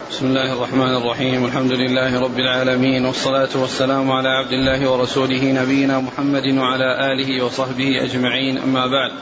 [0.00, 1.44] بسم الله الرحمن الرحيم.
[1.44, 8.04] الحمد لله رب العالمين والصلاة والسلام على عبد الله ورسوله نبينا محمد وعلى آله وصحبه
[8.04, 8.58] أجمعين.
[8.58, 9.12] أما بعد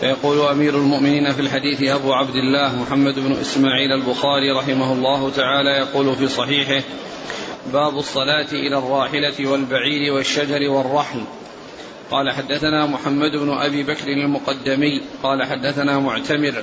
[0.00, 5.70] فيقول أمير المؤمنين في الحديث أبو عبد الله محمد بن إسماعيل البخاري رحمه الله تعالى
[5.70, 6.84] يقول في صحيحه
[7.72, 11.20] باب الصلاة إلى الراحلة والبعير والشجر والرحل
[12.10, 16.62] قال حدثنا محمد بن أبي بكر المقدمي قال حدثنا معتمر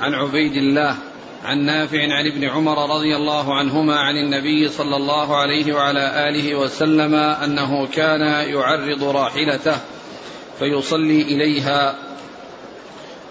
[0.00, 0.96] عن عبيد الله
[1.44, 6.54] عن نافع عن ابن عمر رضي الله عنهما عن النبي صلى الله عليه وعلى آله
[6.54, 9.76] وسلم أنه كان يعرض راحلته
[10.58, 11.94] فيصلي إليها.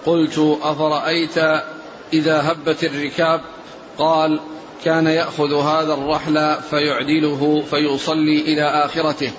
[0.05, 1.37] قلت أفرأيت
[2.13, 3.41] إذا هبت الركاب؟
[3.97, 4.39] قال
[4.85, 9.31] كان يأخذ هذا الرحل فيعدله فيصلي إلى آخرته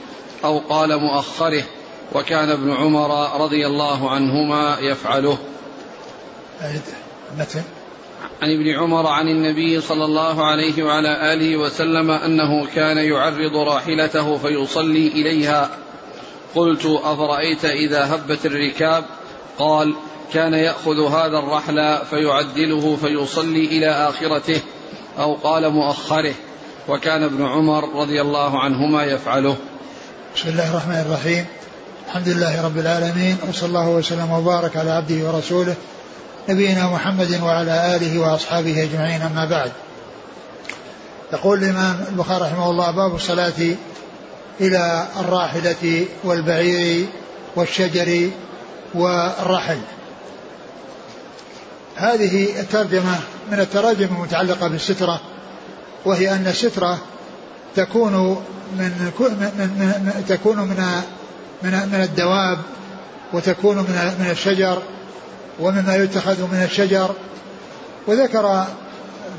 [0.44, 1.62] أو قال مؤخره
[2.14, 5.38] وكان ابن عمر رضي الله عنهما يفعله.
[7.38, 7.62] متى
[8.42, 14.36] عن ابن عمر عن النبي صلى الله عليه وعلى آله وسلم أنه كان يعرض راحلته
[14.36, 15.70] فيصلي إليها.
[16.54, 19.04] قلت أفرأيت إذا هبت الركاب؟
[19.58, 19.94] قال
[20.32, 24.60] كان يأخذ هذا الرحل فيعدله فيصلي إلى آخرته
[25.18, 26.34] أو قال مؤخره.
[26.88, 29.56] وكان ابن عمر رضي الله عنهما يفعله.
[30.36, 31.46] بسم الله الرحمن الرحيم.
[32.06, 35.76] الحمد لله رب العالمين وصلى الله وسلم وبارك على عبده ورسوله
[36.48, 39.72] نبينا محمد وعلى آله وأصحابه أجمعين أما بعد.
[41.32, 43.76] يقول الإمام البخاري رحمه الله باب الصلاة
[44.60, 47.06] إلى الراحلة والبعير
[47.56, 48.30] والشجر
[48.94, 49.78] والرحل.
[51.96, 55.20] هذه الترجمة من التراجم المتعلقة بالسترة
[56.04, 56.98] وهي أن السترة
[57.76, 58.12] تكون
[58.78, 61.02] من, من, تكون من
[61.62, 62.58] من من الدواب
[63.32, 64.82] وتكون من من الشجر
[65.60, 67.14] ومما يتخذ من الشجر.
[68.06, 68.64] وذكر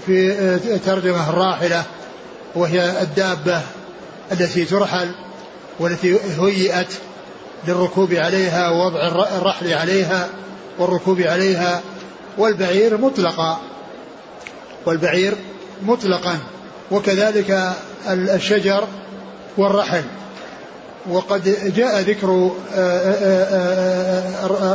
[0.06, 1.84] في ترجمة الراحلة
[2.56, 3.62] وهي الدابة
[4.32, 5.16] التي ترحل
[5.80, 6.94] والتي هيئت
[7.68, 10.30] للركوب عليها ووضع الرحل عليها
[10.80, 11.82] والركوب عليها.
[12.38, 13.60] والبعير مطلقا.
[14.86, 15.36] والبعير
[15.84, 16.38] مطلقا.
[16.92, 17.74] وكذلك
[18.08, 18.88] الشجر
[19.58, 20.04] والرحل.
[21.10, 22.52] وقد جاء ذكر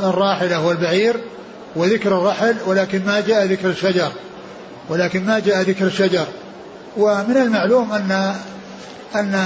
[0.08, 1.16] الراحلة والبعير
[1.76, 4.12] وذكر الرحل ولكن ما جاء ذكر الشجر
[4.88, 6.26] ولكن ما جاء ذكر الشجر.
[6.96, 8.34] ومن المعلوم أن
[9.14, 9.44] أن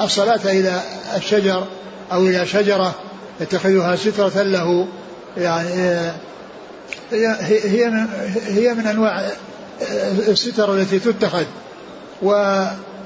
[0.00, 0.80] الصلاة إلى
[1.16, 1.66] الشجر
[2.12, 2.94] أو إلى شجرة
[3.40, 4.86] يتخذها سترة له
[5.36, 5.68] يعني
[7.10, 8.06] هي
[8.46, 9.22] هي من أنواع
[10.28, 11.44] الستر التي تتخذ.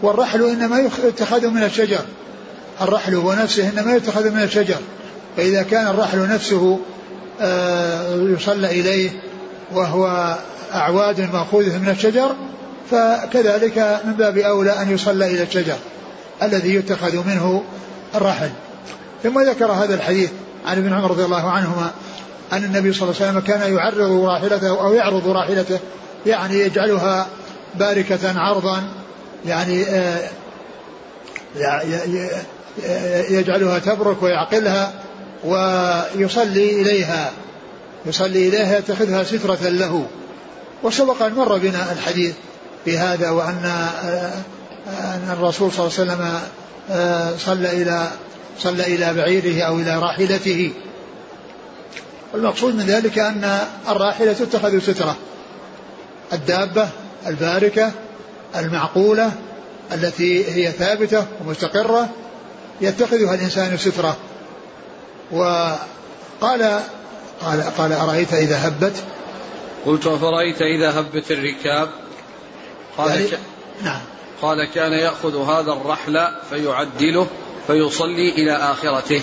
[0.03, 2.01] والرحل إنما يتخذ من الشجر.
[2.83, 4.79] الرحل هو نفسه إنما يتخذ من الشجر.
[5.37, 6.79] فإذا كان الرحل نفسه
[8.13, 9.11] يصلى إليه
[9.73, 10.37] وهو
[10.75, 12.35] أعواد مأخوذة من الشجر
[12.91, 15.77] فكذلك من باب أولى أن يصلى إلى الشجر
[16.43, 17.63] الذي يتخذ منه
[18.15, 18.51] الرحل.
[19.23, 20.31] ثم ذكر هذا الحديث
[20.67, 21.91] عن ابن عمر رضي الله عنهما
[22.53, 25.79] أن النبي صلى الله عليه وسلم كان يعرض راحلته أو يعرض راحلته
[26.27, 27.27] يعني يجعلها
[27.75, 28.83] باركة عرضا
[29.47, 29.85] يعني
[33.31, 34.93] يجعلها تبرك ويعقلها
[35.45, 37.31] ويصلي إليها
[38.07, 40.07] يصلي إليها يتخذها سترة له.
[40.83, 42.35] وسبق أن مر بنا الحديث
[42.85, 43.89] في هذا وأن
[44.87, 46.41] أن الرسول صلى الله عليه وسلم
[47.39, 48.11] صلى إلى
[48.59, 50.73] صلى إلى بعيره أو إلى راحلته.
[52.33, 53.59] والمقصود من ذلك أن
[53.89, 55.17] الراحلة تتخذ سترة.
[56.33, 56.89] الدابة
[57.27, 57.93] الباركة
[58.57, 59.33] المعقولة
[59.93, 62.09] التي هي ثابتة ومستقرة
[62.83, 64.17] يتخذها الإنسان سترة.
[65.31, 66.81] وقال
[67.41, 68.97] قال قال أرأيت إذا هبت؟
[69.87, 71.89] قلت أفرأيت إذا هبت الركاب؟
[72.99, 73.39] قال يعني ك...
[73.85, 74.01] نعم.
[74.43, 77.27] قال كان يأخذ هذا الرحل فيعدله
[77.67, 79.23] فيصلي إلى آخرته.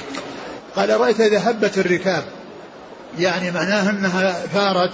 [0.76, 2.24] قال أرأيت إذا هبت الركاب؟
[3.20, 4.94] يعني معناها أنها ثارت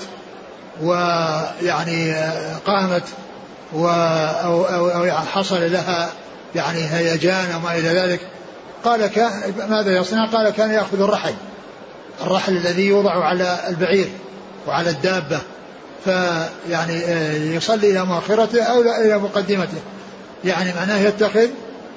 [0.82, 2.14] ويعني
[2.66, 3.04] قامت
[3.74, 6.10] و أو, أو, أو حصل لها
[6.56, 8.20] يعني هيجان وما إلى ذلك.
[8.86, 9.10] قال
[9.70, 11.34] ماذا يصنع؟ قال كان يأخذ الرحل.
[12.22, 14.10] الرحل الذي يوضع على البعير
[14.68, 15.40] وعلى الدابة.
[16.06, 16.94] فيعني
[17.56, 19.78] يصلي إلى مؤخرته أو إلى مقدمته.
[20.46, 21.48] يعني معناه يتخذ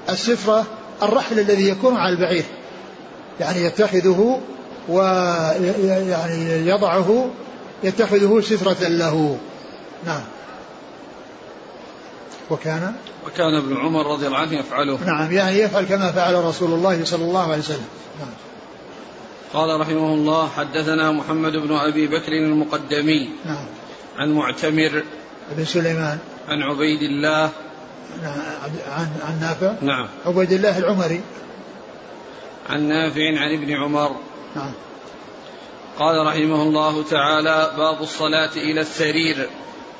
[0.08, 0.66] السفرة
[1.02, 2.44] الرحل الذي يكون على البعير.
[3.40, 4.40] يعني يتخذه
[4.88, 7.30] ويعني يضعه
[7.84, 9.38] يتخذه سترة له.
[10.06, 10.22] نعم.
[12.50, 12.94] وكان
[13.26, 14.98] وكان ابن عمر رضي الله عنه يفعله.
[15.06, 17.88] نعم يعني يفعل كما فعل رسول الله صلى الله عليه وسلم.
[18.20, 18.30] نعم.
[19.52, 23.66] قال رحمه الله حدثنا محمد بن أبي بكر المقدمي نعم.
[24.18, 25.02] عن معتمر
[25.56, 26.18] بن سليمان.
[26.48, 27.50] عن عبيد الله.
[28.88, 29.72] عن عن نافع.
[29.82, 30.08] نعم.
[30.26, 31.20] عبيد الله العمري.
[32.70, 34.16] عن نافع عن ابن عمر.
[34.56, 34.72] نعم.
[35.98, 39.48] قال رحمه الله تعالى باب الصلاة إلى السرير.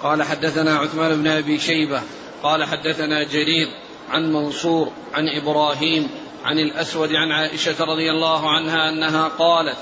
[0.03, 2.01] قال حدثنا عثمان بن أبي شيبة
[2.43, 3.69] قال حدثنا جرير
[4.11, 6.09] عن منصور عن إبراهيم
[6.45, 9.77] عن الأسود عن عائشة رضي الله عنها أنها قالت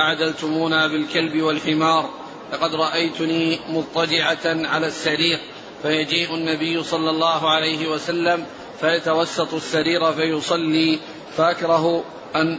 [0.00, 2.10] أعدلتمونا بالكلب والحمار
[2.52, 5.40] لقد رأيتني مضطجعة على السرير
[5.82, 8.46] فيجيء النبي صلى الله عليه وسلم
[8.80, 10.98] فيتوسط السرير فيصلي
[11.36, 12.04] فأكره
[12.36, 12.58] أن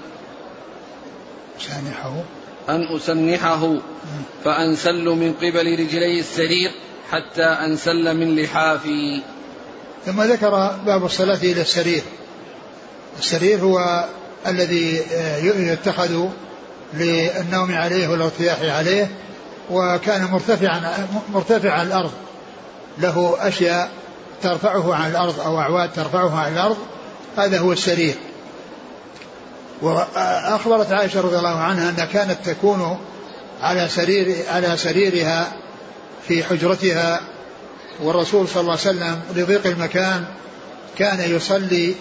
[1.59, 2.23] سانحه
[2.69, 3.77] أن أسنحه
[4.43, 6.71] فأنسل من قبل رجلي السرير
[7.11, 9.21] حتى أنسل من لحافي.
[10.05, 12.03] ثم ذكر باب الصلاة إلى السرير.
[13.19, 14.05] السرير هو
[14.47, 16.27] الذي آه، يتخذ
[16.93, 19.11] للنوم عليه والارتياح عليه
[19.71, 22.11] وكان مرتفعا مرتفع عن الأرض.
[22.97, 23.89] له أشياء
[24.41, 26.77] ترفعه عن الأرض أو أعواد ترفعه عن الأرض.
[27.37, 28.15] هذا هو السرير.
[29.81, 32.97] وأخبرت عائشة رضي الله عنها أنها كانت تكون
[33.61, 35.53] على سرير على سريرها
[36.27, 37.21] في حجرتها
[38.03, 40.25] والرسول صلى الله عليه وسلم لضيق المكان
[40.97, 41.95] كان يصلي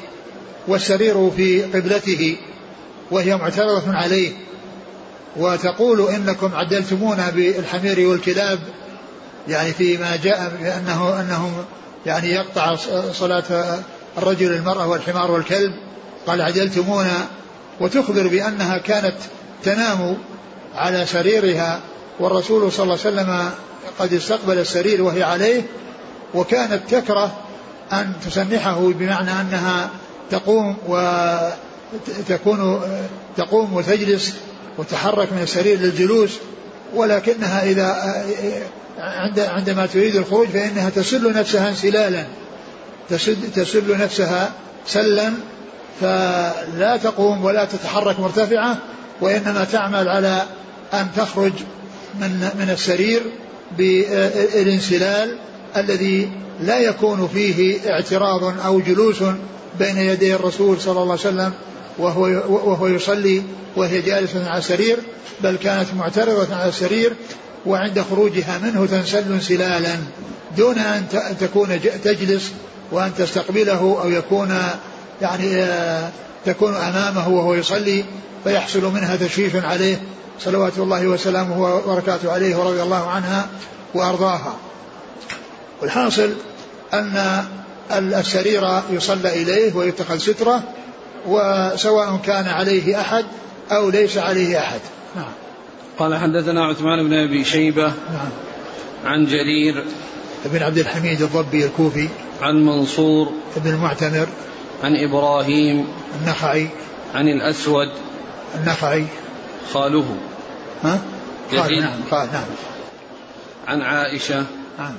[0.69, 2.37] والسرير في قبلته
[3.11, 4.33] وهي معترضة عليه
[5.37, 8.59] وتقول إنكم عدلتمونا بالحمير والكلاب
[9.49, 11.65] يعني فيما جاء بأنه أنهم
[12.07, 12.77] يعني يقطع
[13.13, 13.79] صلاة
[14.19, 15.73] الرجل المرأة والحمار والكلب
[16.27, 17.27] قال عدلتمونا
[17.81, 19.17] وتخبر بأنها كانت
[19.65, 20.17] تنام
[20.75, 21.81] على سريرها
[22.21, 23.51] والرسول صلى الله عليه وسلم
[23.99, 25.63] قد استقبل السرير وهي عليه
[26.35, 27.39] وكانت تكره
[27.93, 29.91] أن تسنحه بمعنى أنها
[30.31, 32.81] تقوم وتكون
[33.37, 34.35] تقوم وتجلس
[34.79, 36.31] وتحرك من السرير للجلوس
[36.95, 38.15] ولكنها إذا
[38.99, 42.25] عند عندما تريد الخروج فإنها تسل نفسها انسلالا
[43.55, 44.53] تسل نفسها
[44.87, 45.33] سلا
[46.01, 48.79] فلا تقوم ولا تتحرك مرتفعة
[49.21, 50.43] وإنما تعمل على
[50.95, 51.53] أن تخرج
[52.21, 53.23] من من السرير
[53.79, 55.39] بالانسلال
[55.77, 56.31] الذي
[56.61, 59.23] لا يكون فيه اعتراض أو جلوس
[59.79, 61.53] بين يدي الرسول صلى الله عليه وسلم
[61.99, 63.43] وهو وهو يصلي
[63.77, 64.97] وهي جالسة على السرير
[65.43, 67.13] بل كانت معترضة على السرير
[67.67, 69.97] وعند خروجها منه تنسل انسلالا
[70.57, 71.07] دون أن
[71.41, 72.53] تكون تجلس
[72.93, 74.59] وأن تستقبله أو يكون
[75.23, 76.11] يعني آه،
[76.47, 78.05] تكون أمامه وهو يصلي
[78.45, 80.01] فيحصل منها تشريف عليه
[80.41, 83.49] صلوات الله وسلامه وبركاته عليه ورضي الله عنها
[83.95, 84.57] وأرضاها.
[85.83, 86.33] والحاصل
[86.95, 87.45] أن
[87.91, 90.63] السرير يصلى إليه ويتخذ سترة
[91.27, 93.25] وسواء كان عليه أحد
[93.71, 94.81] أو ليس عليه أحد.
[95.17, 95.33] نعم.
[95.99, 98.31] قال حدثنا عثمان بن أبي شيبة نعم.
[99.05, 99.85] عن جرير
[100.45, 102.09] بن عبد الحميد الضبي الكوفي
[102.43, 104.27] عن منصور بن المعتمر
[104.85, 105.87] عن إبراهيم
[106.21, 106.69] النخعي
[107.15, 107.89] عن الأسود
[108.55, 109.07] النخعي
[109.73, 110.17] خاله.
[110.83, 111.01] ها؟
[111.57, 112.45] قال نعم قال نعم.
[113.69, 114.45] عن عائشة.
[114.79, 114.95] نعم.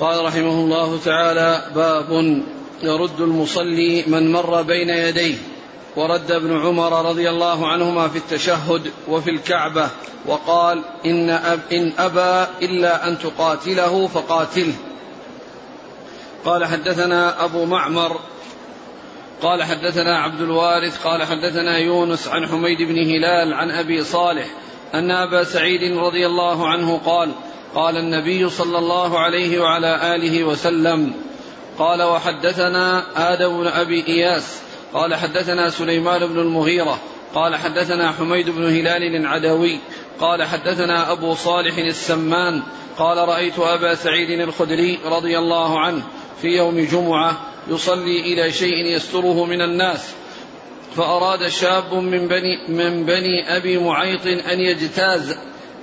[0.00, 2.42] قال رحمه الله تعالى باب
[2.82, 5.36] يرد المصلي من مر بين يديه.
[5.96, 9.88] ورد ابن عمر رضي الله عنهما في التشهد وفي الكعبة
[10.26, 14.74] وقال إن, أب إن أبى إلا أن تقاتله فقاتله.
[16.44, 18.20] قال حدثنا أبو معمر
[19.42, 24.46] قال حدثنا عبد الوارث قال حدثنا يونس عن حميد بن هلال عن أبي صالح
[24.94, 27.32] أن أبا سعيد رضي الله عنه قال
[27.74, 31.12] قال النبي صلى الله عليه وعلى آله وسلم
[31.78, 34.60] قال وحدثنا آدم بن أبي إياس
[34.94, 36.98] قال حدثنا سليمان بن المغيرة
[37.34, 39.78] قال حدثنا حميد بن هلال العدوي
[40.20, 42.62] قال حدثنا أبو صالح السمان
[42.98, 46.02] قال رأيت أبا سعيد الخدري رضي الله عنه
[46.42, 50.14] في يوم جمعة يصلي إلى شيء يستره من الناس
[50.96, 55.36] فأراد شاب من بني من بني أبي معيط أن يجتاز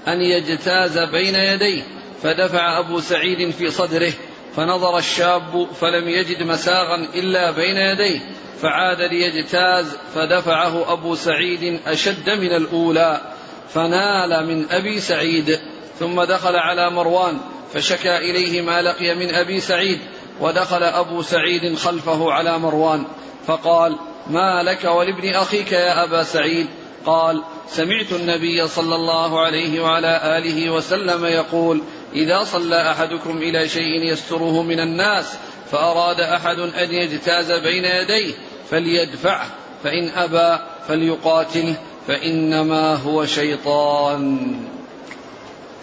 [0.07, 1.83] أن يجتاز بين يديه
[2.23, 4.13] فدفع أبو سعيد في صدره
[4.55, 8.19] فنظر الشاب فلم يجد مساغا إلا بين يديه
[8.61, 13.21] فعاد ليجتاز فدفعه أبو سعيد أشد من الأولى
[13.69, 15.59] فنال من أبي سعيد
[15.99, 17.37] ثم دخل على مروان
[17.73, 19.99] فشكى إليه ما لقي من أبي سعيد
[20.41, 23.03] ودخل أبو سعيد خلفه على مروان
[23.47, 26.67] فقال ما لك ولابن أخيك يا أبا سعيد؟
[27.05, 31.81] قال سمعت النبي صلى الله عليه وعلى آله وسلم يقول
[32.13, 35.33] إذا صلى أحدكم إلى شيء يستره من الناس
[35.71, 38.33] فأراد أحد أن يجتاز بين يديه
[38.71, 39.47] فليدفعه
[39.83, 41.75] فإن أبى فليقاتله
[42.07, 44.55] فإنما هو شيطان.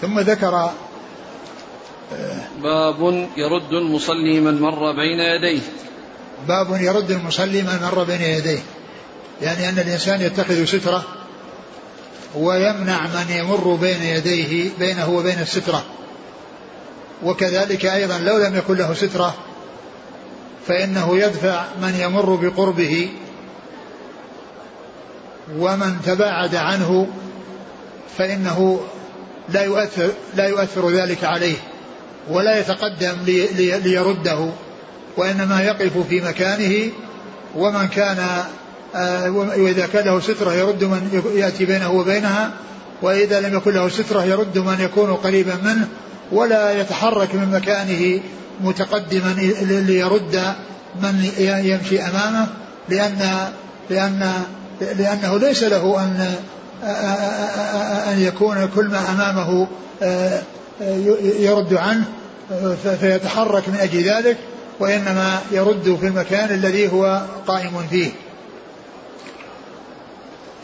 [0.01, 0.71] ثم ذكر
[2.63, 5.61] باب يرد المصلي من مر بين يديه.
[6.49, 8.63] باب يرد المصلي من مر بين يديه.
[9.43, 11.05] يعني أن الإنسان يتخذ سترة
[12.35, 15.85] ويمنع من يمر بين يديه بينه وبين السترة.
[17.23, 19.35] وكذلك أيضا لو لم يكن له سترة
[20.67, 23.11] فإنه يدفع من يمر بقربه
[25.59, 27.07] ومن تباعد عنه
[28.19, 28.81] فإنه
[29.49, 31.57] لا يؤثر لا يؤثر ذلك عليه.
[32.31, 34.49] ولا يتقدم لي لي ليرده
[35.17, 36.91] وإنما يقف في مكانه
[37.57, 38.27] ومن كان
[38.95, 42.51] آه، وإذا كان له سترة يرد من يأتي بينه وبينها
[43.03, 45.89] وإذا لم يكن له سترة يرد من يكون قريبا منه
[46.33, 48.21] ولا يتحرك من مكانه
[48.61, 50.55] متقدما ليرد
[51.03, 52.47] من يمشي أمامه
[52.89, 53.49] لأن
[53.91, 54.33] لأن
[54.81, 56.35] لأنه ليس له أن
[58.13, 59.67] أن يكون كل ما أمامه
[61.39, 62.05] يرد عنه
[63.01, 64.37] فيتحرك من أجل ذلك
[64.81, 68.11] وإنما يرد في المكان الذي هو قائم فيه.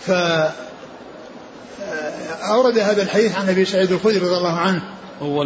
[0.06, 0.54] فأورد
[2.78, 4.82] هذا الحديث عن أبي سعيد الخدري رضي الله عنه.
[5.22, 5.44] هو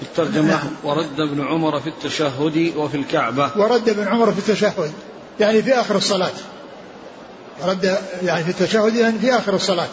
[0.00, 0.70] في الترجمة نعم.
[0.84, 3.50] ورد ابن عمر في التشهد وفي الكعبة.
[3.56, 4.92] ورد ابن عمر في التشهد
[5.40, 6.32] يعني في آخر الصلاة.
[7.64, 9.88] رد يعني في التشهد يعني في آخر الصلاة.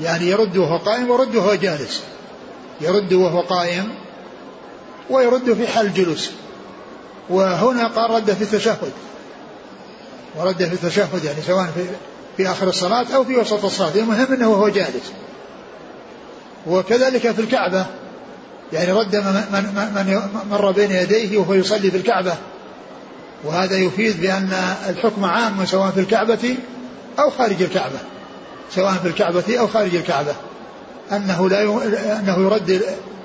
[0.00, 2.02] يعني يرد وهو قائم ويرد وهو جالس.
[2.80, 3.88] يرد وهو قائم
[5.10, 6.30] ويرد في حال الجلوس.
[7.30, 8.92] وهنا قال رد في التشهد.
[10.36, 11.84] ورد في التشهد يعني سواء في
[12.36, 13.94] في آخر الصلاة أو في وسط الصلاة.
[13.94, 15.12] المهم أنه وهو جالس.
[16.66, 17.86] وكذلك في الكعبة.
[18.72, 22.34] يعني رد من, من, من مر بين يديه وهو يصلي في الكعبة.
[23.44, 24.52] وهذا يفيد بأن
[24.88, 26.56] الحكم عام سواء في الكعبة
[27.18, 27.98] أو خارج الكعبة.
[28.70, 30.34] سواء في الكعبة أو خارج الكعبة.
[31.12, 31.62] أنه لا
[32.18, 32.82] أنه يرد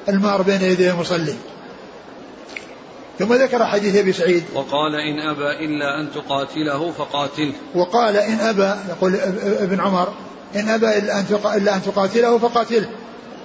[0.10, 1.34] المار بين يدي المصلي.
[3.20, 4.44] ثم ذكر حديث أبي سعيد.
[4.54, 7.54] وقال إن أبى إلا أن تقاتله فقاتله.
[7.76, 9.16] وقال إن أبى يقول
[9.60, 10.14] ابن عمر
[10.56, 11.26] إن أبى إلا أن
[11.56, 12.90] إلا أن تقاتله فقاتله.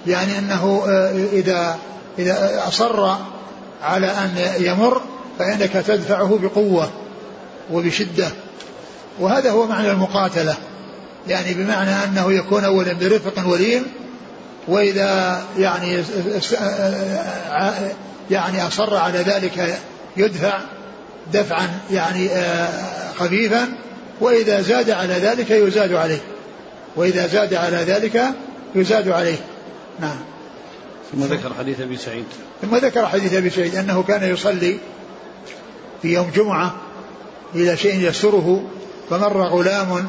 [0.07, 1.77] يعني أنه آه، إذا
[2.19, 3.15] إذا أصر
[3.81, 5.01] على أن يمر
[5.39, 6.89] فإنك تدفعه بقوة
[7.71, 8.27] وبشدة.
[9.19, 10.55] وهذا هو معنى المقاتلة.
[11.27, 13.83] يعني بمعنى أنه يكون اولا برفق ولين
[14.67, 16.03] وإذا يعني
[18.31, 19.79] يعني أصر على ذلك
[20.17, 20.59] يدفع
[21.33, 22.29] دفعا يعني
[23.15, 23.67] خفيفا
[24.21, 26.21] وإذا زاد على ذلك يزاد عليه.
[26.95, 28.23] وإذا زاد على ذلك
[28.75, 29.37] يزاد عليه.
[29.99, 30.19] نعم.
[31.11, 32.25] ثم ذكر حديث أبي سعيد.
[32.61, 34.77] ثم ذكر حديث أبي سعيد أنه كان يصلي
[36.01, 36.75] في يوم جمعة
[37.55, 38.63] إلى شيء يسره
[39.09, 40.07] فمر غلام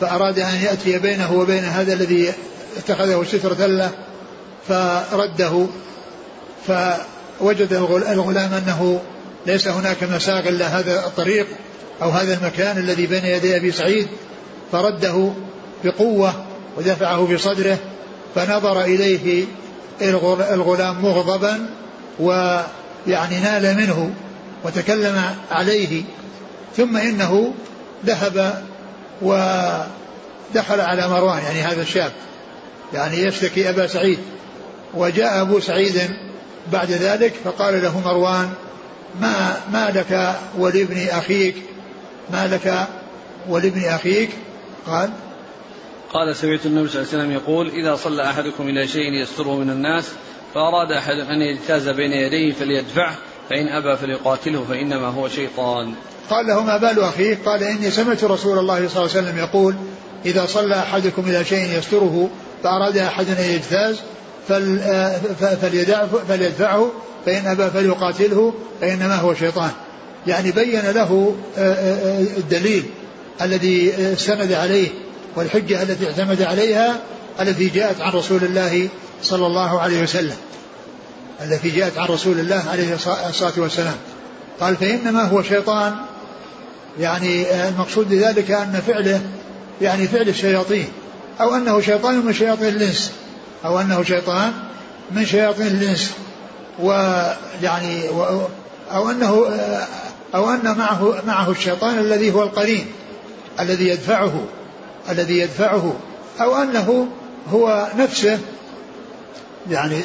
[0.00, 2.32] فأراد أن يأتي بينه وبين هذا الذي
[2.76, 3.90] اتخذه سترة له
[4.68, 5.66] فرده
[6.66, 6.72] ف
[7.40, 9.00] وجد الغلام أنه
[9.46, 11.46] ليس هناك مساغ إلا هذا الطريق
[12.02, 14.08] أو هذا المكان الذي بين يدي أبي سعيد
[14.72, 15.32] فرده
[15.84, 16.34] بقوة
[16.76, 17.78] ودفعه بصدره
[18.34, 19.44] فنظر إليه
[20.52, 21.70] الغلام مغضبا
[22.20, 24.10] ويعني نال منه
[24.64, 26.02] وتكلم عليه
[26.76, 27.52] ثم إنه
[28.06, 28.64] ذهب
[29.22, 32.12] ودخل على مروان يعني هذا الشاب.
[32.94, 34.18] يعني يشتكي أبا سعيد.
[34.94, 36.00] وجاء أبو سعيد
[36.72, 38.50] بعد ذلك فقال له مروان
[39.20, 41.54] ما ما لك ولابن أخيك؟
[42.32, 42.88] ما لك
[43.48, 44.30] ولابن أخيك؟
[44.86, 45.10] قال
[46.12, 49.70] قال سمعت النبي صلى الله عليه وسلم يقول إذا صلى أحدكم إلى شيء يستره من
[49.70, 50.08] الناس
[50.54, 53.14] فأراد أحد أن يجتاز بين يديه فليدفعه
[53.50, 55.94] فإن أبى فليقاتله فإنما هو شيطان.
[56.30, 59.74] قال له ما بال أخيك؟ قال إني سمعت رسول الله صلى الله عليه وسلم يقول
[60.24, 62.30] إذا صلى أحدكم إلى شيء يستره
[62.62, 63.96] فأراد أحد أن يجتاز
[66.28, 66.90] فليدفعه
[67.26, 69.70] فإن أبى فليقاتله فإنما هو شيطان.
[70.26, 71.36] يعني بين له
[72.38, 72.84] الدليل
[73.42, 74.88] الذي استند عليه
[75.36, 76.96] والحجة التي اعتمد عليها
[77.40, 78.88] التي جاءت عن رسول الله
[79.22, 80.36] صلى الله عليه وسلم.
[81.44, 82.94] التي جاءت عن رسول الله عليه
[83.28, 83.96] الصلاة والسلام.
[84.60, 85.94] قال فإنما هو شيطان.
[87.00, 89.20] يعني المقصود بذلك أن فعله
[89.82, 90.88] يعني فعل الشياطين.
[91.40, 93.12] أو أنه شيطان من شياطين الإنس.
[93.64, 94.52] أو أنه شيطان
[95.12, 96.10] من شياطين الإنس.
[96.78, 98.08] ويعني
[98.92, 99.46] أو أنه
[100.34, 102.86] أو أن معه معه الشيطان الذي هو القرين
[103.60, 104.44] الذي يدفعه
[105.10, 105.94] الذي يدفعه.
[106.40, 107.08] أو أنه
[107.52, 108.38] هو نفسه.
[109.70, 110.00] يعني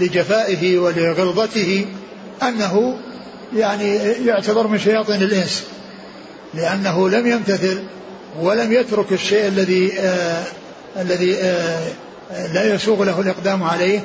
[0.00, 1.86] لجفائه ولغلظته
[2.42, 2.98] أنه
[3.56, 5.64] يعني يعتبر من شياطين الإنس.
[6.56, 7.82] لأنه لم يمتثل
[8.40, 10.44] ولم يترك الشيء الذي آه
[10.96, 11.88] الذي آه
[12.54, 14.00] لا يسوغ له الإقدام عليه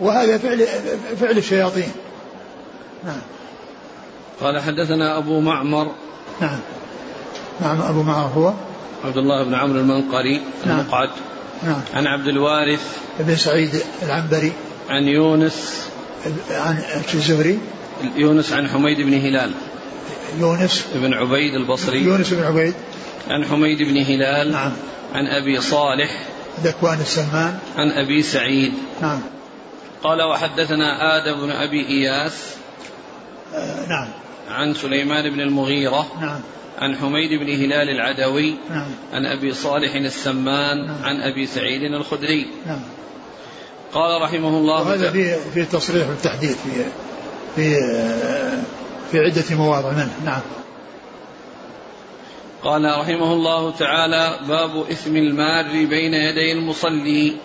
[0.00, 0.66] وهذا فعل
[1.20, 1.92] فعل الشياطين.
[3.04, 3.20] نعم.
[4.40, 5.92] قال حدثنا أبو معمر.
[6.40, 6.58] نعم.
[7.60, 8.52] نعم أبو معمر هو؟
[9.04, 10.80] عبد الله بن عمرو المنقري نعم.
[10.80, 11.10] المقعد.
[11.62, 11.80] نعم.
[11.94, 12.98] عن عبد الوارث.
[13.18, 14.52] بن سعيد العنبري.
[14.88, 15.86] عن يونس.
[16.50, 16.82] عن
[17.14, 17.58] الزهري.
[18.16, 19.52] يونس عن حميد بن هلال.
[20.40, 20.86] يونس.
[20.94, 22.02] بن عبيد البصري.
[22.02, 22.74] يونس بن عبيد.
[23.30, 24.52] عن حميد بن هلال.
[24.52, 24.72] نعم.
[25.14, 26.10] عن أبي صالح.
[26.64, 28.72] ذكوان السمان عن أبي سعيد.
[29.02, 29.20] نعم.
[30.02, 32.32] قال وحدثنا آدم بن أبي إياس.
[33.54, 34.08] آه نعم.
[34.50, 36.06] عن سليمان بن المغيرة.
[36.20, 36.40] نعم.
[36.78, 38.54] عن حميد بن هلال العدوي.
[38.70, 38.90] نعم.
[39.12, 40.86] عن أبي صالح السمان.
[40.86, 41.04] نعم.
[41.04, 42.46] عن أبي سعيد الخدري.
[42.66, 42.80] نعم.
[43.94, 46.84] قال رحمه الله وهذا في في تصريح التحديث في
[47.56, 47.76] في
[49.12, 49.92] في عدة مواضع.
[49.92, 50.40] منه نعم.
[52.64, 57.36] قال رحمه الله تعالى باب إثم المار بين يدي المصلي.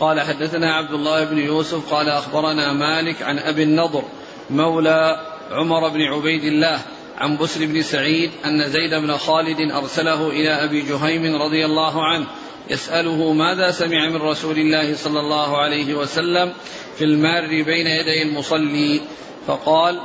[0.00, 4.02] قال حدثنا عبد الله بن يوسف قال أخبرنا مالك عن أبي النضر
[4.50, 5.16] مولى
[5.50, 6.80] عمر بن عبيد الله
[7.18, 12.26] عن بسر بن سعيد أن زيد بن خالد أرسله إلى أبي جهيم رضي الله عنه
[12.70, 16.52] يسأله ماذا سمع من رسول الله صلى الله عليه وسلم
[16.98, 19.00] في المار بين يدي المصلي.
[19.46, 20.00] فقال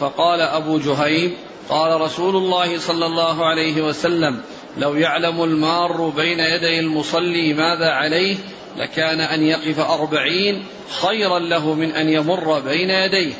[0.00, 1.34] فقال أبو جهيم
[1.68, 4.40] قال رسول الله صلى الله عليه وسلم
[4.78, 8.36] لو يعلم المار بين يدي المصلي ماذا عليه
[8.76, 13.34] لكان أن يقف أربعين خيرا له من أن يمر بين يديه.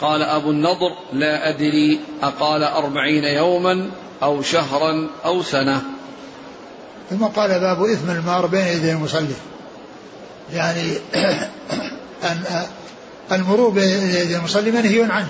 [0.00, 3.90] قال أبو النضر لا أدري أقال أربعين يوما
[4.22, 5.82] أو شهرا أو سنة.
[7.10, 9.34] ثم قال باب إثم المار بين يدي المصلي.
[10.52, 10.92] يعني
[12.30, 12.44] أن
[13.32, 15.28] المرور بين يدي المصلي منهي عنه.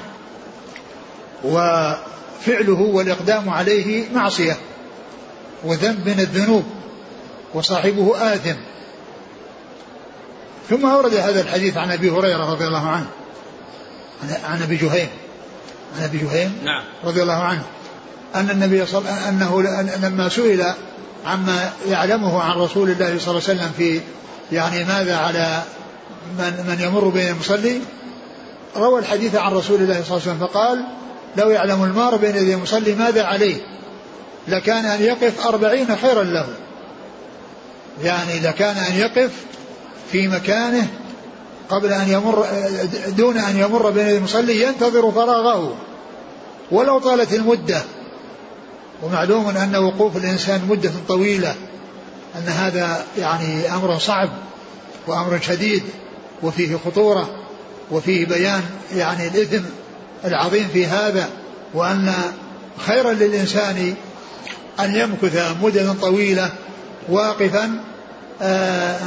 [1.45, 4.57] وفعله والإقدام عليه معصية
[5.65, 6.65] وذنب من الذنوب
[7.55, 8.57] وصاحبه آثم.
[10.71, 13.07] ثم أورد هذا الحديث عن أبي هريرة رضي الله عنه.
[14.45, 15.09] عن أبي جهيم.
[15.99, 16.85] عن أبي جهيم نعم.
[17.05, 17.63] رضي الله عنه.
[18.35, 19.63] أن النبي صلى أنه
[20.03, 20.65] لما سئل
[21.27, 24.01] عما يعلمه عن رسول الله صلى الله عليه وسلم في
[24.53, 25.63] يعني ماذا على
[26.39, 27.81] من من يمر بين المصلي
[28.77, 30.85] روى الحديث عن رسول الله صلى الله عليه وسلم فقال
[31.37, 33.57] لو يعلم المار بين يدي المصلي ماذا عليه
[34.49, 36.47] لكان أن يقف أربعين خيرا له.
[38.03, 39.31] يعني لكان أن يقف
[40.13, 40.89] في مكانه
[41.69, 42.47] قبل أن يمر
[43.09, 45.77] دون أن يمر بين المصلي ينتظر فراغه.
[46.71, 47.83] ولو طالت المدة.
[49.03, 51.55] ومعلوم أن وقوف الإنسان مدة طويلة
[52.37, 54.31] أن هذا يعني أمر صعب
[55.07, 55.83] وأمر شديد
[56.43, 57.31] وفيه خطورة
[57.91, 58.63] وفيه بيان
[58.95, 59.65] يعني الإثم.
[60.25, 61.29] العظيم في هذا
[61.75, 62.13] وأن
[62.87, 63.95] خيرا للإنسان
[64.81, 66.51] أن يمكث مدة طويلة
[67.09, 67.81] واقفا
[68.43, 68.99] آه،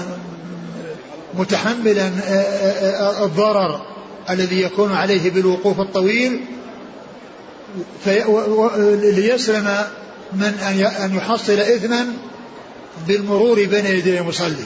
[1.33, 3.81] متحملا آه، آه، الضرر
[4.29, 6.39] الذي يكون عليه بالوقوف الطويل
[9.01, 9.77] ليسلم
[10.33, 10.53] من
[11.03, 12.05] أن يحصل إثما
[13.07, 14.65] بالمرور بين يدي المصلي.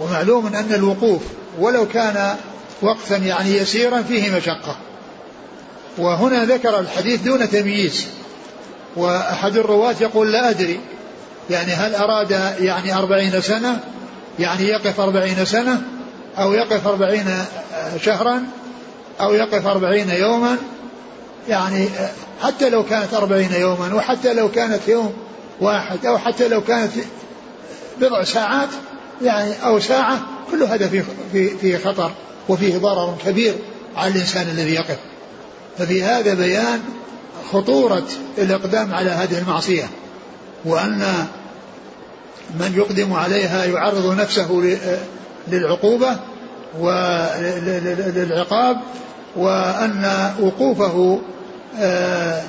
[0.00, 1.22] ومعلوم أن الوقوف
[1.58, 2.36] ولو كان
[2.82, 4.76] وقتا يعني يسيرا فيه مشقة.
[5.98, 8.06] وهنا ذكر الحديث دون تمييز.
[8.96, 10.80] وأحد الرواة يقول لا أدري.
[11.50, 12.30] يعني هل أراد
[12.60, 13.80] يعني أربعين سنة؟
[14.38, 15.82] يعني يقف أربعين سنة؟
[16.38, 17.26] أو يقف أربعين
[18.04, 18.42] شهرا؟
[19.20, 20.56] أو يقف أربعين يوما؟
[21.48, 21.88] يعني
[22.42, 25.12] حتى لو كانت أربعين يوما وحتى لو كانت يوم
[25.60, 26.92] واحد أو حتى لو كانت
[28.00, 28.68] بضع ساعات
[29.22, 32.10] يعني أو ساعة كل هذا فيه خطر
[32.48, 33.54] وفيه ضرر كبير
[33.96, 34.98] على الإنسان الذي يقف.
[35.78, 36.80] ففي هذا بيان
[37.52, 38.06] خطورة
[38.38, 39.88] الإقدام على هذه المعصية
[40.64, 41.26] وأن
[42.60, 44.78] من يقدم عليها يعرض نفسه
[45.48, 46.16] للعقوبة
[46.80, 48.36] وللعقاب
[49.36, 51.20] وأن وقوفه
[51.78, 52.42] آه،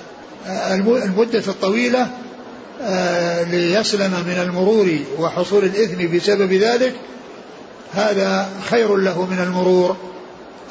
[0.86, 2.08] المدة الطويلة
[2.82, 6.94] آه، ليسلم من المرور وحصول الإثم بسبب ذلك
[7.94, 9.96] هذا خير له من المرور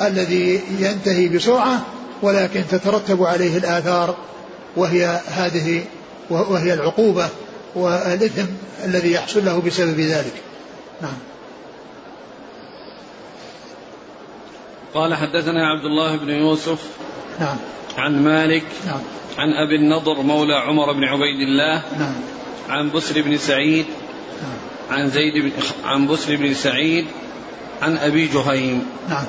[0.00, 1.84] الذي ينتهي بسرعة
[2.22, 4.16] ولكن تترتب عليه الآثار
[4.76, 5.84] وهي هذه
[6.30, 7.28] وهي العقوبة
[7.74, 8.46] والإثم
[8.84, 10.32] الذي يحصل له بسبب ذلك.
[11.02, 11.18] نعم.
[14.94, 16.78] قال حدثنا عبد الله بن يوسف
[17.40, 17.56] نعم.
[17.98, 19.00] عن مالك نعم.
[19.38, 22.14] عن أبي النضر مولى عمر بن عبيد الله نعم.
[22.68, 23.86] عن بسر بن سعيد
[24.42, 24.98] نعم.
[24.98, 25.52] عن زيد بن
[25.84, 27.06] عن بسر بن سعيد
[27.82, 28.86] عن أبي جهيم.
[29.08, 29.24] نعم.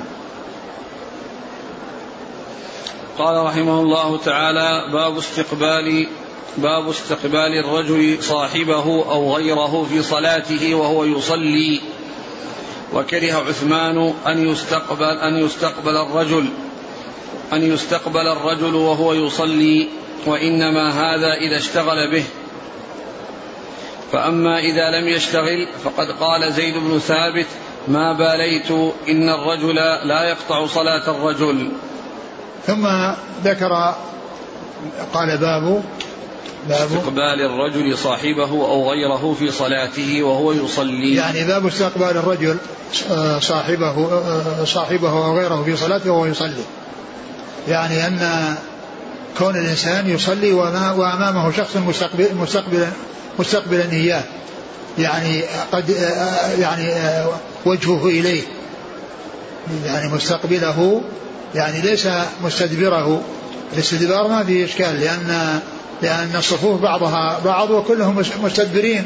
[3.18, 6.06] قال رحمه الله تعالى باب استقبال
[6.56, 11.80] باب استقبال الرجل صاحبه أو غيره في صلاته وهو يصلي.
[12.94, 16.48] وكره عثمان أن يستقبل أن يستقبل الرجل
[17.52, 19.88] أن يستقبل الرجل وهو يصلي
[20.26, 22.24] وإنما هذا إذا اشتغل به.
[24.12, 27.46] فأما إذا لم يشتغل فقد قال زيد بن ثابت
[27.88, 28.70] ما باليت
[29.08, 31.68] إن الرجل لا يقطع صلاة الرجل.
[32.68, 32.88] ثم
[33.44, 33.94] ذكر
[35.14, 35.82] قال باب
[36.68, 41.14] باب استقبال الرجل صاحبه أو غيره في صلاته وهو يصلي.
[41.14, 42.56] يعني باب استقبال الرجل
[43.10, 46.64] آه، صاحبه آه، صاحبه أو غيره في صلاته وهو يصلي.
[47.68, 48.54] يعني أن
[49.38, 52.88] كون الإنسان يصلي وأمامه شخص مستقبل مستقبلا
[53.38, 54.22] مستقبلا إياه.
[54.98, 56.92] يعني قد آه، يعني
[57.66, 58.42] وجهه إليه.
[59.84, 61.02] يعني مستقبله
[61.54, 62.08] يعني ليس
[62.44, 63.22] مستدبره.
[63.72, 65.60] الاستدبار ما فيه إشكال لأن
[66.02, 69.04] لأن الصفوف بعضها بعض وكلهم مستدبرين.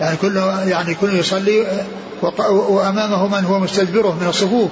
[0.00, 1.84] يعني كله يعني كله يصلي
[2.50, 4.70] وأمامه من هو مستدبره من الصفوف.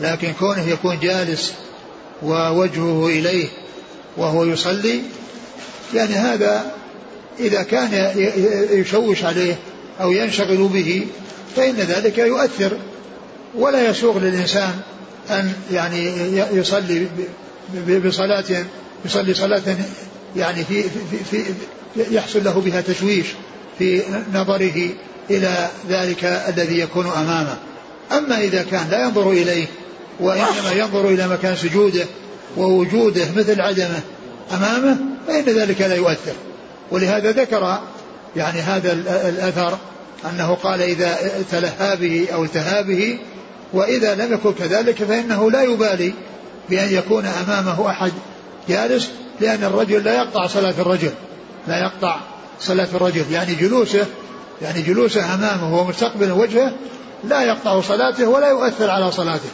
[0.00, 1.52] لكن كونه يكون جالس
[2.22, 3.48] ووجهه إليه
[4.16, 5.00] وهو يصلي
[5.94, 6.72] يعني هذا
[7.40, 8.12] إذا كان
[8.70, 9.58] يشوش عليه
[10.00, 11.06] أو ينشغل به
[11.56, 12.72] فإن ذلك يؤثر
[13.54, 14.80] ولا يسوغ للإنسان
[15.30, 16.12] أن يعني
[16.52, 17.06] يصلي
[18.04, 18.44] بصلاة
[19.04, 19.62] يصلي صلاة
[20.36, 21.44] يعني في, في, في,
[22.10, 23.26] يحصل له بها تشويش
[23.78, 24.02] في
[24.34, 24.90] نظره
[25.30, 27.56] إلى ذلك الذي يكون أمامه.
[28.12, 29.66] أما إذا كان لا ينظر إليه
[30.20, 32.04] وإنما ينظر إلى مكان سجوده
[32.56, 34.00] ووجوده مثل عدمه
[34.52, 36.32] أمامه فإن ذلك لا يؤثر.
[36.90, 37.78] ولهذا ذكر
[38.36, 38.92] يعني هذا
[39.28, 39.78] الأثر
[40.30, 41.18] أنه قال إذا
[41.50, 43.18] تلهى به أو التهى به
[43.72, 46.12] وإذا لم يكن كذلك فإنه لا يبالي
[46.70, 48.12] بأن يكون أمامه أحد
[48.68, 51.10] جالس لأن الرجل لا يقطع صلاة الرجل
[51.68, 52.16] لا يقطع
[52.60, 53.24] صلاة الرجل.
[53.32, 54.06] يعني جلوسه
[54.62, 56.72] يعني جلوسه أمامه ومستقبل وجهه
[57.24, 59.50] لا يقطع صلاته ولا يؤثر على صلاته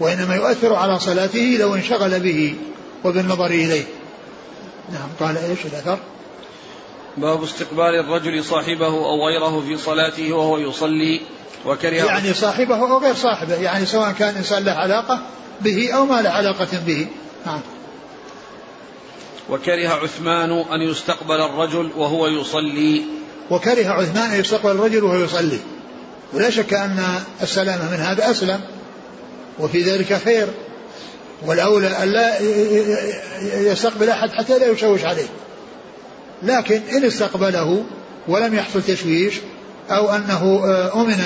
[0.00, 2.54] وإنما يؤثر على صلاته لو انشغل به
[3.04, 3.84] وبالنظر إليه.
[4.92, 5.98] نعم قال إيش الأثر؟
[7.16, 11.20] باب استقبال الرجل صاحبه أو غيره في صلاته وهو يصلي
[11.66, 11.94] وكره.
[11.94, 15.22] يعني صاحبه أو غير صاحبه يعني سواء كان إنسان له علاقة
[15.60, 17.06] به أو ما له علاقة به.
[17.46, 17.60] نعم.
[19.50, 23.02] وكره عثمان أن يستقبل الرجل وهو يصلي.
[23.50, 25.58] وكره عثمان أن يستقبل الرجل وهو يصلي.
[26.32, 27.04] ولا شك أن
[27.42, 28.60] السلامة من هذا أسلم
[29.58, 30.48] وفي ذلك خير.
[31.46, 32.40] والأولى ألا
[33.72, 35.28] يستقبل أحد حتى لا يشوش عليه.
[36.42, 37.84] لكن إن استقبله
[38.28, 39.34] ولم يحصل تشويش
[39.90, 41.24] أو أنه أمن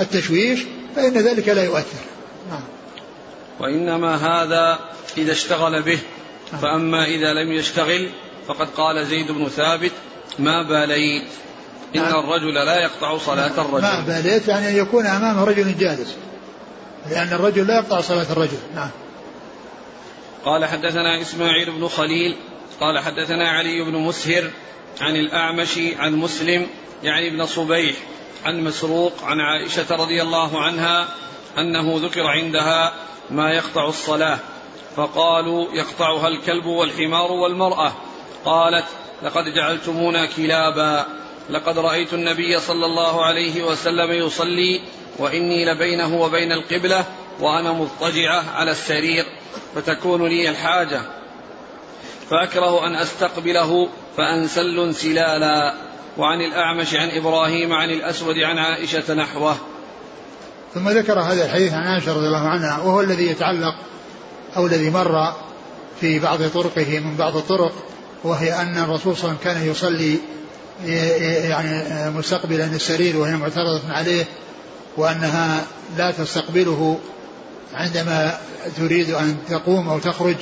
[0.00, 0.60] التشويش
[0.96, 2.04] فإن ذلك لا يؤثر.
[2.50, 2.62] نعم.
[3.60, 4.78] وإنما هذا
[5.18, 5.98] إذا اشتغل به.
[6.62, 8.10] فأما إذا لم يشتغل
[8.48, 9.92] فقد قال زيد بن ثابت
[10.38, 11.28] ما باليت؟
[11.96, 12.24] إن نعم.
[12.24, 13.82] الرجل لا يقطع صلاة الرجل.
[13.82, 16.14] ما باليت يعني أن يكون أمام رجل جالس.
[17.10, 18.58] لأن الرجل لا يقطع صلاة الرجل.
[18.74, 18.90] نعم.
[20.44, 22.36] قال حدثنا إسماعيل بن خليل
[22.80, 24.50] قال حدثنا علي بن مسهر
[25.00, 26.66] عن الأعمش عن مسلم
[27.02, 27.96] يعني ابن صبيح
[28.44, 31.08] عن مسروق عن عائشة رضي الله عنها
[31.58, 32.94] أنه ذكر عندها
[33.30, 34.38] ما يقطع الصلاة
[34.96, 37.92] فقالوا يقطعها الكلب والحمار والمرأة
[38.44, 38.86] قالت
[39.22, 41.06] لقد جعلتمونا كلابا
[41.50, 44.80] لقد رأيت النبي صلى الله عليه وسلم يصلي
[45.18, 47.04] وإني لبينه وبين القبلة
[47.40, 49.24] وأنا مضطجعة على السرير
[49.74, 51.00] فتكون لي الحاجة.
[52.30, 55.74] فأكره أن أستقبله فأنسل انسلالا.
[56.18, 59.56] وعن الأعمش عن إبراهيم عن الأسود عن عائشة نحوه.
[60.74, 63.74] ثم ذكر هذا الحديث عن عائشة رضي الله عنها وهو الذي يتعلق
[64.56, 65.34] أو الذي مر
[66.00, 67.72] في بعض طرقه من بعض الطرق
[68.24, 70.18] وهي أن الرسول صلى الله عليه وسلم كان يصلي
[71.48, 74.24] يعني مستقبلا السرير وهي معترضة عليه
[74.96, 75.64] وأنها
[75.96, 76.98] لا تستقبله
[77.74, 78.38] عندما
[78.76, 80.36] تريد أن تقوم أو تخرج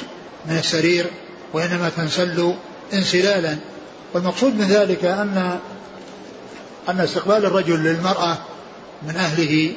[0.47, 1.07] من السرير.
[1.53, 2.55] وإنما تنسل
[2.95, 3.57] انسلالا.
[4.15, 5.59] والمقصود من ذلك أن
[6.89, 8.39] أن استقبال الرجل للمرأة
[9.03, 9.73] من أهله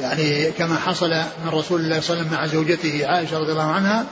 [0.00, 1.10] يعني كما حصل
[1.44, 4.04] من رسول الله صلى الله عليه وسلم مع زوجته عائشة رضي الله عنها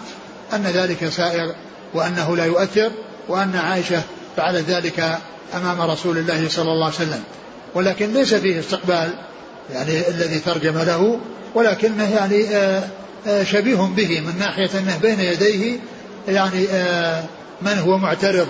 [0.52, 1.54] أن ذلك سائر
[1.94, 2.90] وأنه لا يؤثر
[3.28, 4.02] وأن عائشة
[4.37, 5.18] فعلت ذلك
[5.54, 7.22] أمام رسول الله صلى الله عليه وسلم.
[7.74, 9.14] ولكن ليس فيه استقبال
[9.72, 11.20] يعني الذي ترجم له
[11.54, 12.85] ولكنه يعني آه،
[13.26, 15.78] آه، شبيه به من ناحية أنه بين يديه
[16.28, 17.24] يعني آه،
[17.62, 18.48] من هو معترض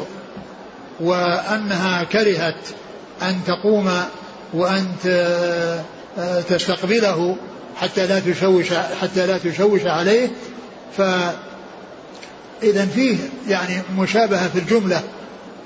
[1.00, 2.54] وأنها كرهت
[3.22, 3.90] أن تقوم
[4.54, 4.86] وأن
[6.48, 7.36] تستقبله
[7.76, 10.30] حتى لا تشوش حتى لا تشوش عليه.
[10.96, 11.02] ف
[12.62, 13.16] إذا فيه
[13.48, 15.02] يعني مشابهة في الجملة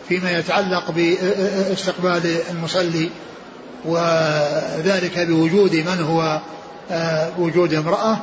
[0.09, 3.11] فيما يتعلق باستقبال المصلي
[3.85, 6.41] وذلك بوجود من هو
[6.91, 8.19] آه، وجود امرأة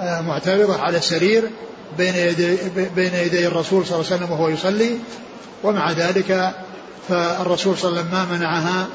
[0.00, 1.50] آه، معترضة على السرير.
[1.98, 2.56] بين يدي,
[2.96, 4.98] بين يدي الرسول صلى الله عليه وسلم وهو يصلي
[5.62, 6.54] ومع ذلك
[7.08, 8.86] فالرسول صلى الله عليه وسلم ما منعها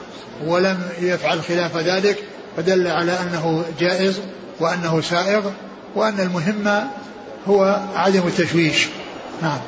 [0.46, 2.24] ولم يفعل خلاف ذلك
[2.58, 4.20] فدل على أنه جائز
[4.60, 5.50] وأنه سائغ
[5.96, 6.88] وأن المهم
[7.48, 8.88] هو عدم التشويش.
[9.42, 9.60] نعم.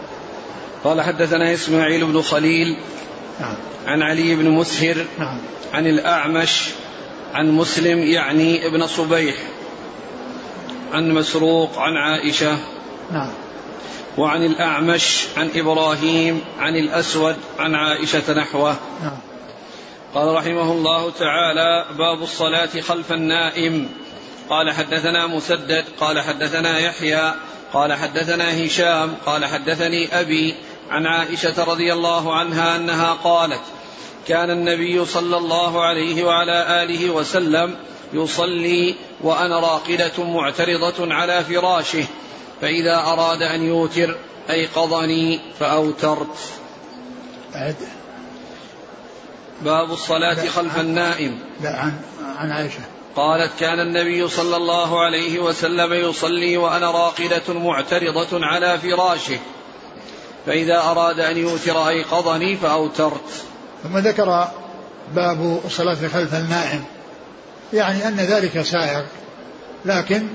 [0.84, 2.78] قال حدثنا إسماعيل بن خليل
[3.40, 3.56] نعم.
[3.86, 5.38] عن علي بن مسهر نعم.
[5.74, 6.70] عن الأعمش
[7.34, 9.36] عن مسلم يعني ابن صبيح
[10.94, 12.58] عن مسروق عن عائشة
[13.12, 13.30] نعم.
[14.18, 18.76] وعن الأعمش عن إبراهيم عن الأسود عن عائشة نحوه.
[19.04, 19.18] نعم.
[20.16, 23.90] قال رحمه الله تعالى باب الصلاة خلف النائم.
[24.50, 27.34] قال حدثنا مسدد قال حدثنا يحيى
[27.74, 30.56] قال حدثنا هشام قال حدثني أبي
[30.90, 33.62] عن عائشة رضي الله عنها أنها قالت
[34.28, 37.76] كان النبي صلى الله عليه وعلى آله وسلم
[38.14, 42.06] يصلي وأنا راقدة معترضة على فراشه.
[42.62, 44.16] فإذا أراد أن يوتر
[44.50, 46.38] أيقظني فأوترت.
[47.56, 47.76] أعد
[49.62, 51.40] باب الصلاة خلف النائم.
[51.62, 51.94] لا عن
[52.38, 52.82] عن عائشة.
[53.16, 59.40] قالت كان النبي صلى الله عليه وسلم يصلي وأنا راقدة معترضة على فراشه.
[60.46, 63.44] فإذا أراد أن يوتر أيقظني فأوترت.
[63.84, 64.48] ثم ذكر
[65.16, 66.84] باب الصلاة خلف النائم.
[67.74, 69.06] يعني أن ذلك سائر
[69.86, 70.28] لكن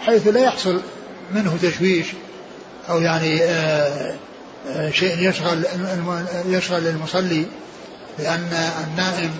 [0.00, 0.80] حيث لا يحصل
[1.34, 2.06] منه تشويش
[2.88, 4.14] أو يعني آه،
[4.68, 5.64] آه، شيء يشغل
[6.46, 7.46] يشغل المصلي
[8.18, 9.30] لأن النائم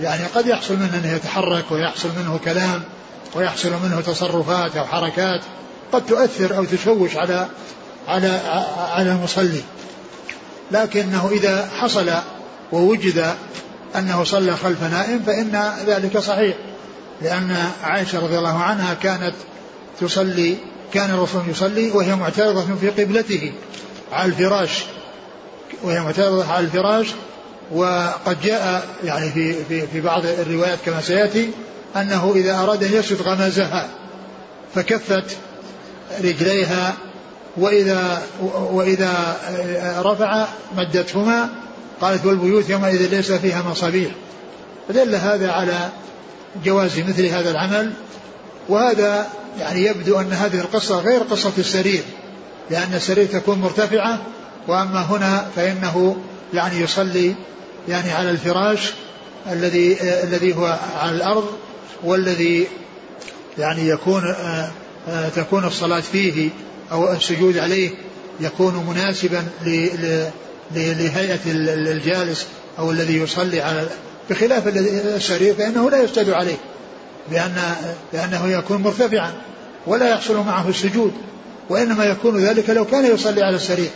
[0.00, 2.82] يعني قد يحصل منه أنه يتحرك ويحصل منه كلام
[3.34, 5.40] ويحصل منه تصرفات أو حركات
[5.92, 7.48] قد تؤثر أو تشوش على
[8.08, 8.40] على
[8.90, 9.62] على المصلي.
[10.70, 12.10] لكنه إذا حصل
[12.72, 13.34] ووجد
[13.96, 16.56] أنه صلى خلف نائم فإن ذلك صحيح
[17.22, 19.34] لأن عائشة رضي الله عنها كانت
[20.00, 20.56] تصلي
[20.92, 23.52] كان الرسول يصلي وهي معترضة في قبلته
[24.12, 24.84] على الفراش
[25.82, 27.06] وهي معترضة على الفراش.
[27.72, 31.50] وقد جاء يعني في في في بعض الروايات كما سيأتي
[31.96, 33.88] أنه إذا أراد أن يسجد غمزها
[34.74, 35.36] فكفت
[36.20, 36.94] رجليها
[37.56, 38.22] وإذا
[38.72, 39.36] وإذا
[40.04, 40.46] رفع
[40.76, 41.48] مدتهما
[42.00, 44.10] قالت والبيوت يومئذ ليس فيها مصابيح.
[44.88, 45.88] فدل هذا على
[46.64, 47.92] جواز مثل هذا العمل.
[48.68, 49.26] وهذا
[49.60, 52.02] يعني يبدو أن هذه القصة غير قصة السرير
[52.70, 54.18] لأن السرير تكون مرتفعة
[54.68, 56.16] وأما هنا فإنه
[56.54, 57.34] يعني يصلي
[57.88, 58.92] يعني على الفراش
[59.50, 61.46] الذي الذي هو على الأرض
[62.04, 62.66] والذي
[63.58, 64.34] يعني يكون
[65.36, 66.50] تكون الصلاة فيه
[66.92, 67.90] أو السجود عليه
[68.40, 69.44] يكون مناسبا
[70.74, 72.46] لهيئة الجالس
[72.78, 73.88] أو الذي يصلي على
[74.30, 74.68] بخلاف
[75.16, 76.56] السرير فإنه لا يسجد عليه.
[77.32, 77.76] لأن
[78.12, 79.32] لأنه يكون مرتفعا
[79.86, 81.12] ولا يحصل معه السجود
[81.68, 83.90] وإنما يكون ذلك لو كان يصلي على السرير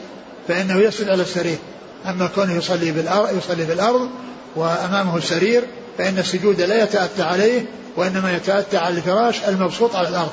[0.48, 1.58] فإنه يسجد على السرير.
[2.06, 4.08] أما كونه يصلي بالأرض يصلي في الأرض
[4.56, 5.62] وأمامه السرير
[5.98, 7.64] فإن السجود لا يتأتى عليه
[7.96, 10.32] وإنما يتأتى على الفراش المبسوط على الأرض.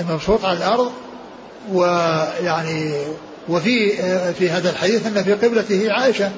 [0.00, 0.92] المبسوط على الأرض
[1.72, 2.94] ويعني
[3.48, 3.96] وفي
[4.32, 6.30] في هذا الحديث أن في قبلته عائشة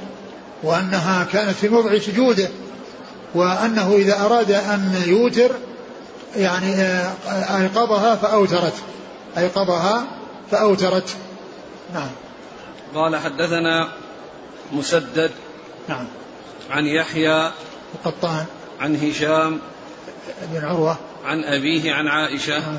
[0.63, 2.49] وأنها كانت في موضع سجوده
[3.35, 5.51] وأنه إذا أراد أن يوتر
[6.37, 6.75] يعني
[7.27, 8.75] أيقظها فأوترت.
[9.39, 10.07] أيقظها
[10.51, 11.17] فأوترت.
[11.95, 12.11] نعم.
[12.95, 13.89] قال حدثنا
[14.73, 15.31] مسدد
[15.89, 16.07] نعم.
[16.71, 17.51] عن يحيى
[17.95, 18.45] القطان.
[18.81, 19.59] عن هشام
[20.43, 20.97] بن عروة.
[21.25, 22.59] عن أبيه عن عائشة.
[22.59, 22.79] نعم.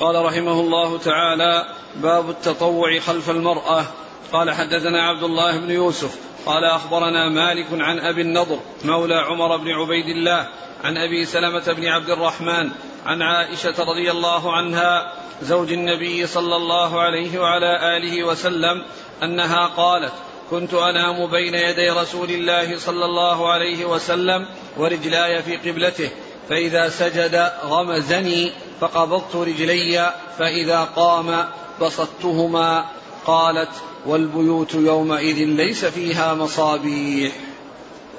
[0.00, 1.64] قال رحمه الله تعالى
[1.96, 3.84] باب التطوع خلف المرأة.
[4.32, 9.70] قال حدثنا عبد الله بن يوسف قال أخبرنا مالك عن أبي النضر مولى عمر بن
[9.70, 10.48] عبيد الله
[10.84, 12.70] عن أبي سلمة بن عبد الرحمن
[13.06, 18.82] عن عائشة رضي الله عنها زوج النبي صلى الله عليه وعلى آله وسلم
[19.22, 20.12] أنها قالت
[20.50, 26.10] كنت أنام بين يدي رسول الله صلى الله عليه وسلم ورجلاي في قبلته
[26.48, 31.48] فإذا سجد غمزني فقبضت رجلي فإذا قام
[31.80, 32.84] بسطتهما
[33.26, 33.70] قالت
[34.06, 37.32] والبيوت يومئذ ليس فيها مصابيح.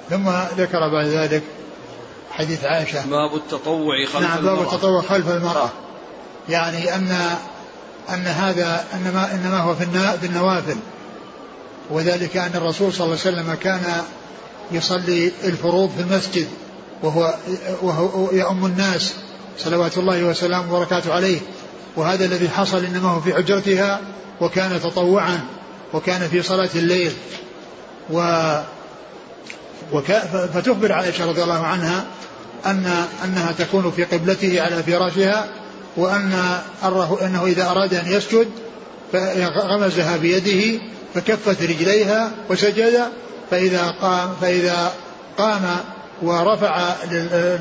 [0.10, 1.44] ثم ذكر بعد ذلك
[2.32, 3.06] حديث عائشة.
[3.06, 5.70] باب التطوع خلف نعم باب التطوع خلف المرأة.
[6.50, 7.38] يعني أن
[8.10, 10.78] أن هذا إنما إنما هو في النوافل.
[11.90, 14.02] وذلك أن الرسول صلى الله عليه وسلم كان
[14.72, 16.48] يصلي الفروض في المسجد
[17.04, 17.36] وهو
[17.82, 19.14] وهو يؤم الناس
[19.58, 21.40] صلوات الله وسلامه وبركاته عليه.
[21.96, 24.02] وهذا الذي حصل إنما هو في حجرتها
[24.42, 25.40] وكان تطوعا
[25.94, 27.12] وكان في صلاة الليل
[28.10, 28.22] و
[30.54, 32.06] فتخبر عائشة رضي الله عنها
[32.66, 35.48] أن أنها تكون في قبلته على فراشها
[35.98, 36.60] وأن
[37.22, 38.48] أنه إذا أراد أن يسجد
[39.14, 40.82] فغمزها بيده
[41.16, 43.02] فكفت رجليها وسجد
[43.52, 44.92] فإذا قام فإذا
[45.38, 45.62] قام
[46.22, 46.94] ورفع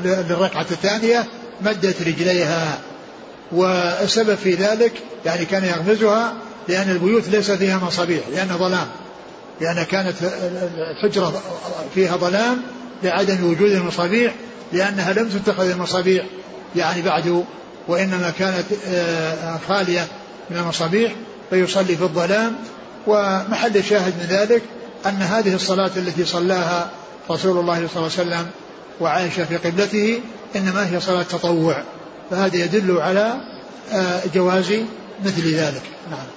[0.03, 1.25] للركعة الثانية
[1.61, 2.79] مدت رجليها.
[3.51, 4.91] والسبب في ذلك
[5.25, 6.33] يعني كان يغمزها
[6.67, 8.87] لأن البيوت ليس فيها مصابيح لأن ظلام.
[9.61, 10.15] لأن كانت
[10.77, 11.41] الحجرة
[11.95, 12.61] فيها ظلام
[13.03, 14.33] لعدم وجود المصابيح
[14.73, 16.25] لأنها لم تتخذ المصابيح.
[16.75, 17.43] يعني بعد
[17.87, 20.07] وإنما كانت آه، خالية
[20.49, 21.13] من المصابيح
[21.49, 22.55] فيصلي في الظلام.
[23.07, 24.61] ومحل الشاهد من ذلك
[25.05, 26.89] أن هذه الصلاة التي صلاها
[27.31, 28.47] رسول الله صلى الله عليه وسلم
[28.99, 30.19] وعائشة في قبلته
[30.55, 31.83] إنما هي صلاة تطوع.
[32.31, 33.35] فهذا يدل على
[33.93, 34.73] آه، جواز
[35.25, 35.81] مثل ذلك.
[36.11, 36.34] نعم.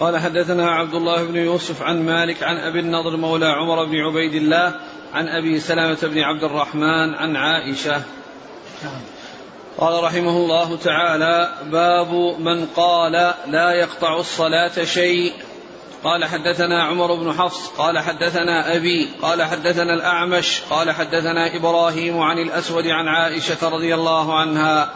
[0.00, 4.34] قال حدثنا عبد الله بن يوسف عن مالك عن أبي النضر مولى عمر بن عبيد
[4.34, 4.74] الله
[5.14, 8.02] عن أبي سلمه بن عبد الرحمن عن عائشة
[8.84, 9.00] نعم.
[9.78, 13.12] قال رحمه الله تعالى باب من قال
[13.46, 15.32] لا يقطع الصلاة شيء
[16.04, 22.38] قال حدثنا عمر بن حفص قال حدثنا أبي قال حدثنا الأعمش قال حدثنا إبراهيم عن
[22.38, 24.90] الأسود عن عائشة رضي الله عنها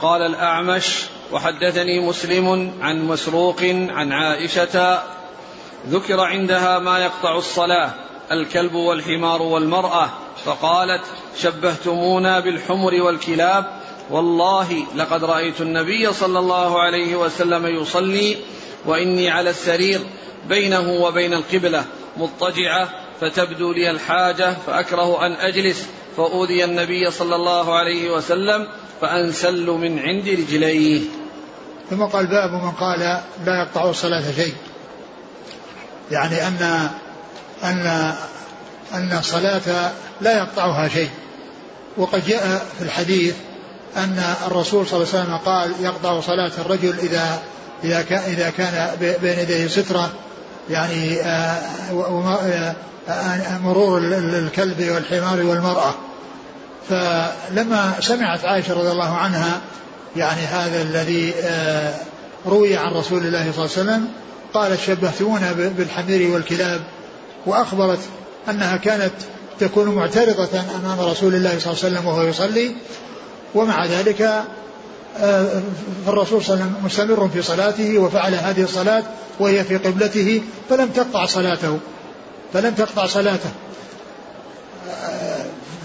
[0.00, 5.02] قال الأعمش وحدثني مسلم عن مسروق عن عائشة
[5.88, 7.90] ذكر عندها ما يقطع الصلاة
[8.32, 10.10] الكلب والحمار والمرأة
[10.44, 11.02] فقالت
[11.38, 13.64] شبهتمونا بالحمر والكلاب
[14.10, 18.36] والله لقد رأيت النبي صلى الله عليه وسلم يصلي
[18.86, 20.00] وإني على السرير
[20.48, 21.84] بينه وبين القبلة
[22.16, 22.88] مضطجعة
[23.20, 28.68] فتبدو لي الحاجة فأكره أن أجلس فأوذي النبي صلى الله عليه وسلم
[29.00, 31.00] فأنسل من عند رجليه.
[31.90, 33.00] ثم قال باب من قال
[33.46, 34.54] لا يقطع الصلاة شيء.
[36.10, 36.88] يعني أن
[37.64, 38.12] أن
[38.94, 41.10] أن الصلاه لا يقطعها شيء.
[41.96, 43.34] وقد جاء في الحديث
[43.96, 47.42] أن الرسول صلى الله عليه وسلم قال يقطع صلاة الرجل إذا
[47.84, 48.90] إذا كان إذا كان
[49.22, 50.10] بين يديه سترة.
[50.70, 51.62] يعني آه،
[53.08, 55.94] آه، مرور الكلب والحمار والمرأة.
[56.88, 59.60] فلما سمعت عائشة رضي الله عنها
[60.16, 61.94] يعني هذا الذي آه،
[62.46, 64.08] روي عن رسول الله صلى الله عليه وسلم
[64.54, 66.80] قالت شبهتمونا بالحمير والكلاب.
[67.46, 67.98] وأخبرت
[68.50, 69.12] أنها كانت
[69.60, 72.76] تكون معترضة أمام رسول الله صلى الله عليه وسلم وهو يصلي.
[73.54, 74.44] ومع ذلك
[76.06, 79.02] فالرسول صلى الله عليه وسلم مستمر في صلاته وفعل هذه الصلاة
[79.38, 81.78] وهي في قبلته فلم تقطع صلاته
[82.52, 83.50] فلم تقطع صلاته.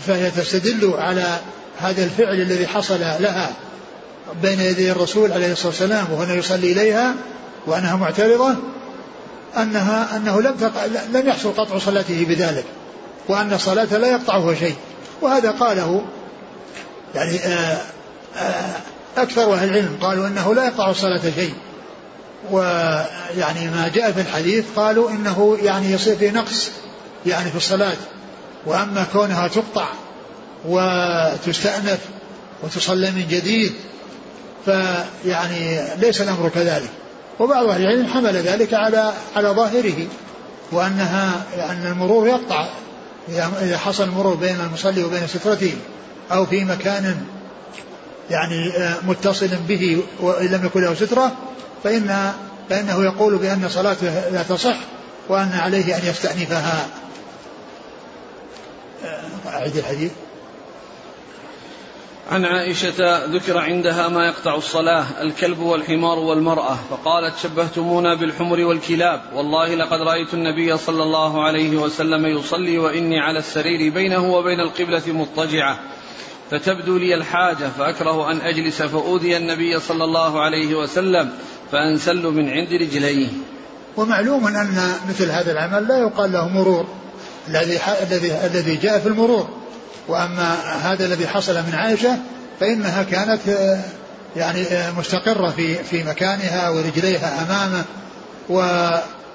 [0.07, 1.39] فهي تستدل على
[1.79, 3.53] هذا الفعل الذي حصل لها
[4.41, 7.15] بين يدي الرسول عليه الصلاة والسلام وهو يصلي إليها
[7.67, 8.55] وأنها معترضة
[9.57, 12.65] أنها أنه لم تقع لم يحصل قطع صلاته بذلك
[13.27, 14.75] وأن الصلاة لا يقطعها شيء.
[15.21, 16.05] وهذا قاله
[17.15, 17.77] يعني آآ
[18.37, 18.73] آآ
[19.17, 21.53] أكثر أهل العلم قالوا أنه لا يقطع الصلاة شيء.
[22.51, 26.71] ويعني ما جاء في الحديث قالوا إنه يعني يصير في نقص
[27.25, 27.97] يعني في الصلاة.
[28.65, 29.87] وأما كونها تقطع
[30.65, 31.99] وتستأنف
[32.63, 33.73] وتصلى من جديد
[34.65, 36.89] فيعني ليس الأمر كذلك.
[37.39, 40.07] وبعض أهل العلم حمل ذلك على على ظاهره
[40.71, 42.67] وأنها أن المرور يقطع
[43.61, 45.73] إذا حصل المرور بين المصلي وبين سترته
[46.31, 47.17] أو في مكان
[48.29, 51.31] يعني آه، متصل به وإن لم يكن له سترة
[51.83, 52.33] فإن
[52.69, 54.75] فإنه يقول بأن صلاته لا تصح
[55.29, 56.85] وأن عليه أن يستأنفها.
[59.45, 60.11] أعيد الحديث.
[62.31, 69.75] عن عائشة ذكر عندها ما يقطع الصلاة الكلب والحمار والمرأة فقالت شبهتمونا بالحمر والكلاب والله
[69.75, 75.79] لقد رأيت النبي صلى الله عليه وسلم يصلي وإني على السرير بينه وبين القبلة مضطجعة
[76.51, 81.31] فتبدو لي الحاجة فأكره أن أجلس فأوذي النبي صلى الله عليه وسلم
[81.71, 83.27] فأنسل من عند رجليه.
[83.97, 86.87] ومعلوم أن مثل هذا العمل لا يقال له مرور.
[87.47, 89.49] الذي الذي الذي جاء في المرور.
[90.07, 92.17] وأما هذا الذي حصل من عائشة
[92.59, 93.39] فإنها كانت
[94.35, 94.65] يعني
[94.97, 97.83] مستقرة في في مكانها ورجليها أمامه
[98.49, 98.89] و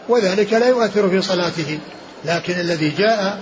[0.09, 1.79] وذلك لا يؤثر في صلاته.
[2.25, 3.39] لكن الذي جاء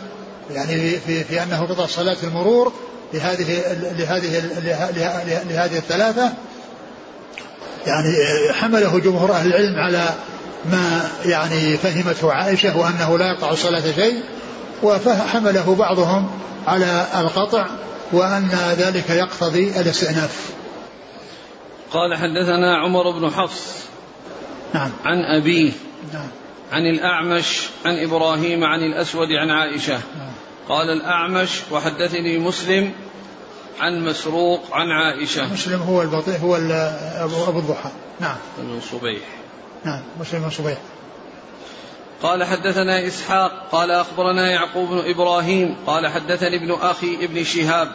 [0.50, 2.72] يعني في في أنه قطع صلاة المرور
[3.14, 3.62] لهذه
[3.98, 4.42] لهذه
[5.50, 6.32] لهذه الثلاثة
[7.86, 8.16] يعني
[8.52, 10.08] حمله جمهور أهل العلم على
[10.70, 14.22] ما يعني فهمته عائشة وأنه لا يقطع الصلاة شيء.
[14.84, 16.30] وحمله بعضهم
[16.66, 17.66] على القطع
[18.12, 20.50] وأن ذلك يقتضي الاستئناف.
[21.90, 23.84] قال حدثنا عمر بن حفص
[24.74, 24.90] نعم.
[25.04, 25.72] عن أبيه
[26.12, 26.28] نعم.
[26.72, 30.00] عن الأعمش عن إبراهيم عن الأسود عن عائشة.
[30.68, 32.92] قال الأعمش وحدثني مسلم
[33.80, 35.52] عن مسروق عن عائشة.
[35.52, 37.90] مسلم هو البطيء هو أبو, الضحى.
[38.20, 38.36] نعم.
[38.58, 39.22] ابن صبيح.
[39.84, 40.78] نعم مسلم بن صبيح.
[42.22, 47.92] قال حدثنا إسحاق قال أخبرنا يعقوب بن إبراهيم قال حدثني ابن أخي ابن شهاب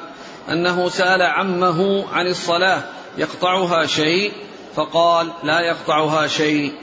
[0.51, 2.81] أنه سأل عمه عن الصلاة
[3.17, 4.31] يقطعها شيء؟
[4.75, 6.73] فقال لا يقطعها شيء.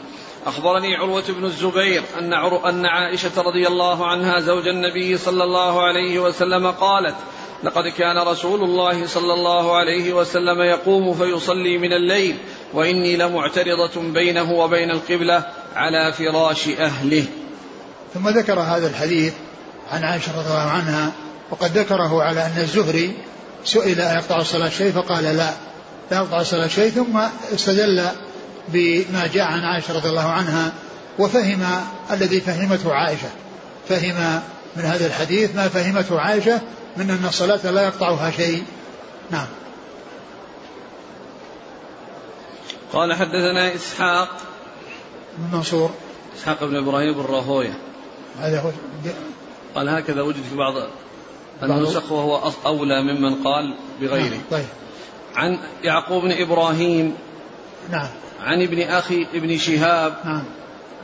[0.47, 2.33] أخبرني عروة بن الزبير أن
[2.69, 7.15] أن عائشة رضي الله عنها زوج النبي صلى الله عليه وسلم قالت:
[7.65, 12.37] لقد كان رسول الله صلى الله عليه وسلم يقوم فيصلي من الليل
[12.75, 17.25] وإني لمعترضة بينه وبين القبلة على فراش أهله.
[18.15, 19.33] ثم ذكر هذا الحديث
[19.93, 21.13] عن عائشة رضي الله عنها
[21.51, 23.17] وقد ذكره على أن الزهري
[23.65, 25.51] سئل أيقطع الصلاة شيء فقال لا.
[26.11, 27.21] لا يقطع الصلاة شيء ثم
[27.55, 28.09] استدل
[28.69, 30.73] بما جاء عن عائشة رضي الله عنها
[31.19, 31.67] وفهم
[32.11, 33.29] الذي فهمته عائشة.
[33.89, 34.41] فهم
[34.77, 36.61] من هذا الحديث ما فهمته عائشة
[36.97, 38.65] من أن الصلاة لا يقطعها شيء.
[39.31, 39.47] نعم.
[42.93, 44.29] قال حدثنا إسحاق
[45.39, 45.91] بن منصور.
[46.37, 47.79] إسحاق بن إبراهيم بن راهوية.
[48.39, 48.71] هذا هو
[49.75, 50.75] قال هكذا وجد في بعض
[51.63, 54.31] النسخ وهو أولى ممن قال بغيره.
[54.31, 54.41] نعم.
[54.51, 54.67] طيب.
[55.37, 57.15] عن يعقوب بن إبراهيم.
[57.91, 58.09] نعم.
[58.41, 60.15] عن ابن أخي ابن شهاب.
[60.25, 60.45] نعم.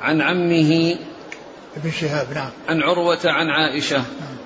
[0.01, 0.97] عن عمه.
[1.77, 2.51] ابن شهاب نعم.
[2.69, 3.97] عن عروة عن عائشة.
[3.97, 4.37] نعم.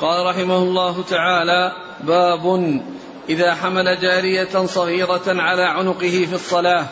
[0.00, 2.46] قال رحمه الله تعالى باب
[3.32, 6.86] إذا حمل جارية صغيرة على عنقه في الصلاة.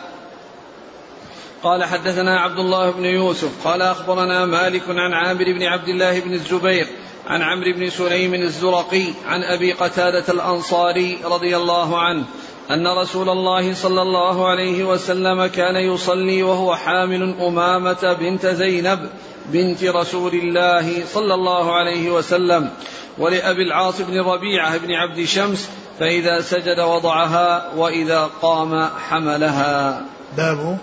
[1.63, 6.33] قال حدثنا عبد الله بن يوسف قال أخبرنا مالك عن عامر بن عبد الله بن
[6.33, 6.87] الزبير
[7.27, 12.25] عن عمرو بن سليم الزرقي عن أبي قتادة الأنصاري رضي الله عنه
[12.71, 19.09] أن رسول الله صلى الله عليه وسلم كان يصلي وهو حامل أمامة بنت زينب
[19.45, 22.69] بنت رسول الله صلى الله عليه وسلم.
[23.17, 30.01] ولأبي العاص بن ربيعة بن عبد شمس فإذا سجد وضعها وإذا قام حملها.
[30.37, 30.77] باب.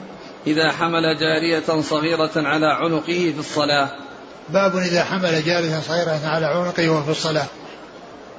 [0.47, 3.89] إذا حمل جارية صغيرة على عنقه في الصلاة.
[4.49, 7.47] باب إذا حمل جارية صغيرة على عنقه وهو في الصلاة.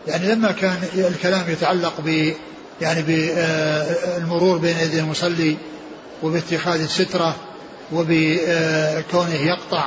[0.08, 2.34] يعني لما كان الكلام يتعلق ب
[2.82, 5.58] يعني بالمرور بين يدي المصلي
[6.24, 7.36] وباتخاذ السترة
[7.92, 9.86] وبكونه يقطع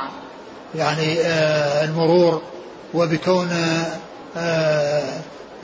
[0.75, 1.21] يعني
[1.83, 2.41] المرور
[2.93, 3.49] وبكون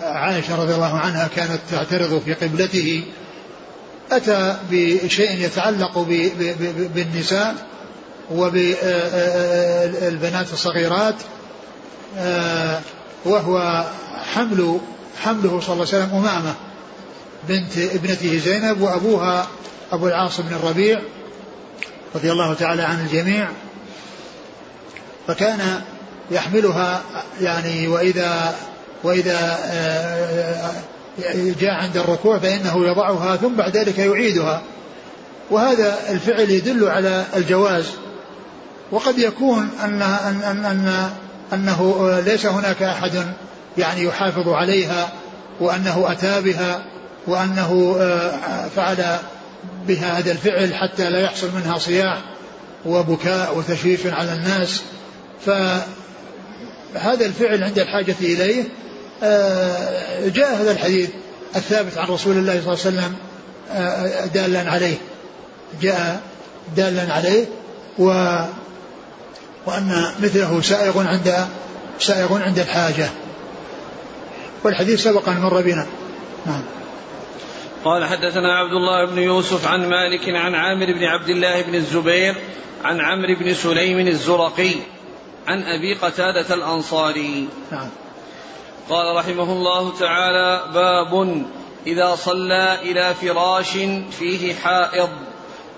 [0.02, 3.04] عائشة رضي الله عنها كانت تعترض في قبلته
[4.12, 6.00] أتى بشيء يتعلق
[6.96, 7.56] بالنساء
[8.32, 9.34] وبالبنات
[10.54, 11.16] الصغيرات
[13.26, 13.86] وهو
[14.34, 14.80] حمل
[15.24, 16.54] حمله صلى الله عليه وسلم أمامة
[17.48, 19.48] بنت ابنته زينب وأبوها
[19.92, 21.02] أبو العاص بن الربيع
[22.16, 23.48] رضي الله تعالى عن الجميع.
[25.28, 25.82] فكان
[26.32, 27.02] يحملها
[27.42, 28.56] يعني وإذا
[29.04, 30.72] وإذا آه،
[31.60, 34.62] جاء عند الركوع فإنه يضعها ثم بعد ذلك يعيدها.
[35.52, 37.86] وهذا الفعل يدل على الجواز.
[38.92, 41.10] وقد يكون أن أن أن, أن
[41.54, 43.12] أنه ليس هناك أحد
[43.78, 45.10] يعني يحافظ عليها
[45.60, 46.86] وأنه أتى بها
[47.28, 49.18] وأنه آه، فعل
[49.88, 52.18] بها هذا الفعل حتى لا يحصل منها صياح
[52.86, 54.82] وبكاء وتشويش على الناس.
[56.94, 58.64] فهذا الفعل عند الحاجة إليه
[59.24, 61.10] آه، جاء هذا الحديث
[61.56, 63.16] الثابت عن رسول الله صلى الله عليه وسلم
[63.72, 64.98] آه، دالا عليه.
[65.82, 66.22] جاء
[66.78, 67.46] دالا عليه
[68.00, 68.06] و
[69.66, 71.48] وأن مثله سائغ عند
[72.00, 73.10] سائغ عند الحاجة.
[74.64, 75.86] والحديث سبق أن مر بنا.
[76.46, 76.64] نعم.
[77.86, 82.36] قال حدثنا عبد الله بن يوسف عن مالك عن عامر بن عبد الله بن الزبير
[82.84, 84.76] عن عمرو بن سليم الزرقي
[85.50, 87.48] عن أبي قتادة الأنصاري.
[87.72, 87.90] نعم.
[88.90, 91.46] قال رحمه الله تعالى باب
[91.88, 93.72] إذا صلى إلى فراش
[94.20, 95.10] فيه حائض.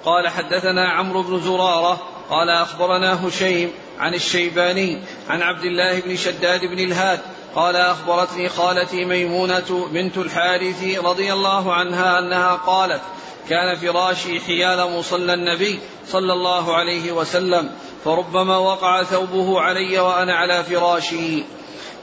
[0.06, 2.02] قال حدثنا عمرو بن زرارة.
[2.30, 5.00] قال أخبرنا هشيم عن الشيباني
[5.30, 7.20] عن عبد الله بن شداد بن الهاد.
[7.56, 13.02] قال أخبرتني خالتي ميمونة بنت الحارث رضي الله عنها أنها قالت
[13.50, 17.72] كان فراشي حيال مصلى النبي صلى الله عليه وسلم.
[18.06, 21.44] فربما وقع ثوبه علي وأنا على فراشي.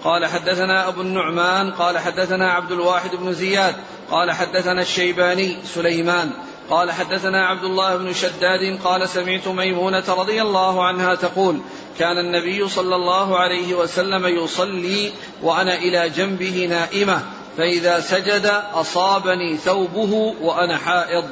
[0.05, 3.75] قال حدثنا أبو النعمان قال حدثنا عبد الواحد بن زياد
[4.11, 6.31] قال حدثنا الشيباني سليمان
[6.71, 11.61] قال حدثنا عبد الله بن شداد قال سمعت ميمونة رضي الله عنها تقول
[11.99, 17.23] كان النبي صلى الله عليه وسلم يصلي وأنا إلى جنبه نائمة
[17.57, 21.25] فإذا سجد أصابني ثوبه وأنا حائض.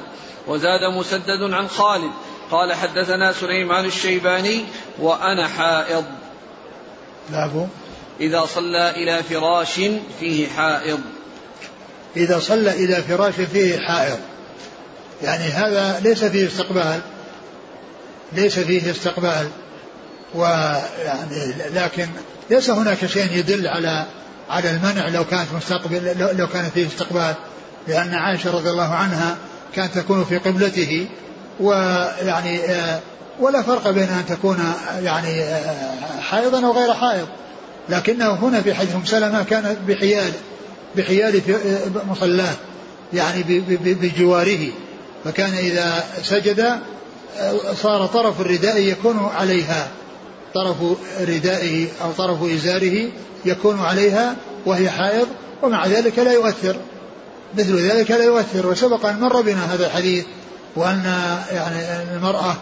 [0.48, 2.10] وزاد مسدد عن خالد
[2.50, 4.64] قال حدثنا سليمان الشيباني
[4.98, 6.04] وأنا حائض.
[7.30, 7.68] باب
[8.20, 9.80] إذا صلى إلى فراش
[10.20, 11.00] فيه حائض.
[12.16, 14.18] إذا صلى إلى فراش فيه حائض.
[15.22, 17.00] يعني هذا ليس فيه استقبال.
[18.32, 19.48] ليس فيه استقبال.
[20.34, 22.08] ويعني لكن
[22.50, 24.06] ليس هناك شيء يدل على
[24.50, 27.34] على المنع لو كانت مستقبل لو كان فيه استقبال.
[27.88, 29.36] لأن عائشة رضي الله عنها
[29.74, 31.06] كانت تكون في قبلته.
[31.60, 33.00] ويعني آه،
[33.40, 34.58] ولا فرق بين أن تكون
[35.02, 37.26] يعني آه، حائضا أو غير حائض.
[37.88, 40.32] لكنه هنا في حديث سلمة كان بحيال
[40.96, 42.54] بحيال آه، مصلاه
[43.12, 43.42] يعني
[43.80, 44.68] بجواره.
[45.24, 46.78] فكان إذا سجد
[47.82, 49.88] صار طرف الرداء يكون عليها.
[50.54, 50.76] طرف
[51.20, 53.08] ردائه أو طرف إزاره
[53.44, 54.36] يكون عليها
[54.66, 55.26] وهي حائض
[55.62, 56.76] ومع ذلك لا يؤثر.
[57.58, 58.66] مثل ذلك لا يؤثر.
[58.66, 60.24] وسبق أن مر بنا هذا الحديث
[60.76, 61.04] وأن
[61.52, 62.54] يعني المرأة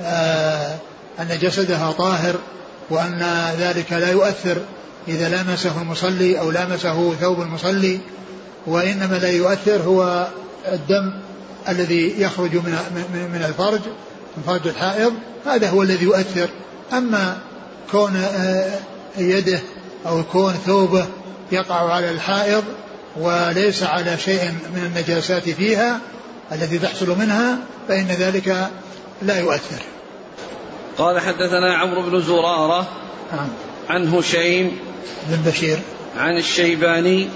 [0.00, 0.76] آه
[1.20, 2.34] أن جسدها طاهر
[2.90, 4.56] وأن ذلك لا يؤثر
[5.08, 8.00] إذا لامسه المصلي أو لامسه ثوب المصلي
[8.66, 10.28] وإنما لا يؤثر هو
[10.72, 11.12] الدم
[11.68, 12.78] الذي يخرج من
[13.32, 13.80] من الفرج
[14.36, 15.12] من فرج الحائض
[15.46, 16.48] هذا هو الذي يؤثر.
[16.92, 17.38] أما
[17.90, 18.78] كون آه،
[19.18, 19.60] يده
[20.06, 21.06] أو كون ثوبه
[21.52, 22.64] يقع على الحائض
[23.16, 26.00] وليس على شيء من النجاسات فيها
[26.52, 28.70] التي تحصل منها فإن ذلك
[29.22, 29.82] لا يؤثر.
[30.98, 32.86] قال حدثنا عمرو بن زرارة
[33.32, 33.48] نعم.
[33.88, 34.78] عن هشيم
[35.28, 35.78] بن بشير.
[36.18, 37.28] عن الشيباني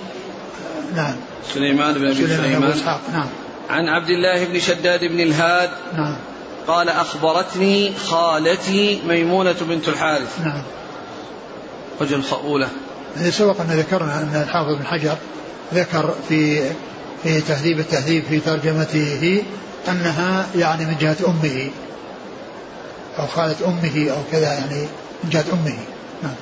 [0.96, 1.16] نعم.
[1.54, 2.74] سليمان بن أبي سليمان
[3.12, 3.26] نعم.
[3.70, 6.16] عن عبد الله بن شداد بن الهاد نعم.
[6.66, 10.40] قال أخبرتني خالتي ميمونة بنت الحارث.
[10.44, 10.62] نعم.
[12.00, 12.68] رجل خؤولة.
[13.30, 15.16] سبق أن ذكرنا أن الحافظ بن حجر
[15.74, 16.70] ذكر في
[17.22, 19.42] في تهذيب التهذيب في ترجمته
[19.88, 21.70] أنها يعني من جهة أمه.
[23.18, 24.88] أو خالة أمه أو كذا يعني
[25.24, 25.78] من جهة أمه.
[26.22, 26.34] نعم.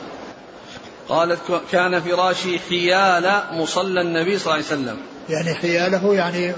[1.09, 1.41] قالت
[1.73, 4.97] كان فراشي حيال مصلى النبي صلى الله عليه وسلم.
[5.29, 6.53] يعني حياله يعني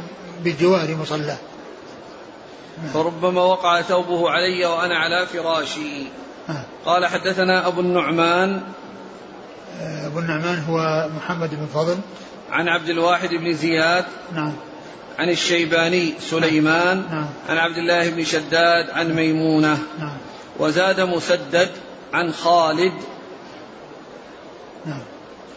[0.44, 1.36] بجوار مصلاه
[2.94, 6.06] فربما وقع ثوبه علي وأنا على فراشي.
[6.86, 8.62] قال حدثنا أبو النعمان.
[9.80, 11.98] أبو النعمان هو محمد بن فضل.
[12.50, 14.52] عن عبد الواحد بن زياد نعم
[15.18, 17.26] عن الشيباني سليمان نعم.
[17.48, 20.16] عن عبد الله بن شداد عن ميمونة نعم.
[20.58, 21.68] وزاد مسدد
[22.12, 22.92] عن خالد
[24.86, 25.02] نعم.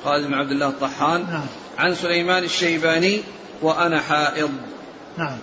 [0.03, 1.45] خالد بن عبد الله الطحان نعم.
[1.77, 3.21] عن سليمان الشيباني
[3.61, 4.51] وأنا حائض
[5.17, 5.37] نعم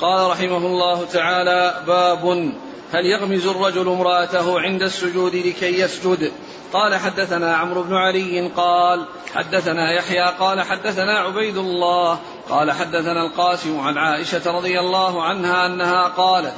[0.00, 2.52] قال رحمه الله تعالى باب
[2.92, 6.32] هل يغمز الرجل امرأته عند السجود لكي يسجد
[6.72, 12.18] قال حدثنا عمرو بن علي قال حدثنا يحيى قال حدثنا عبيد الله
[12.50, 16.54] قال حدثنا القاسم عن عائشة رضي الله عنها أنها قالت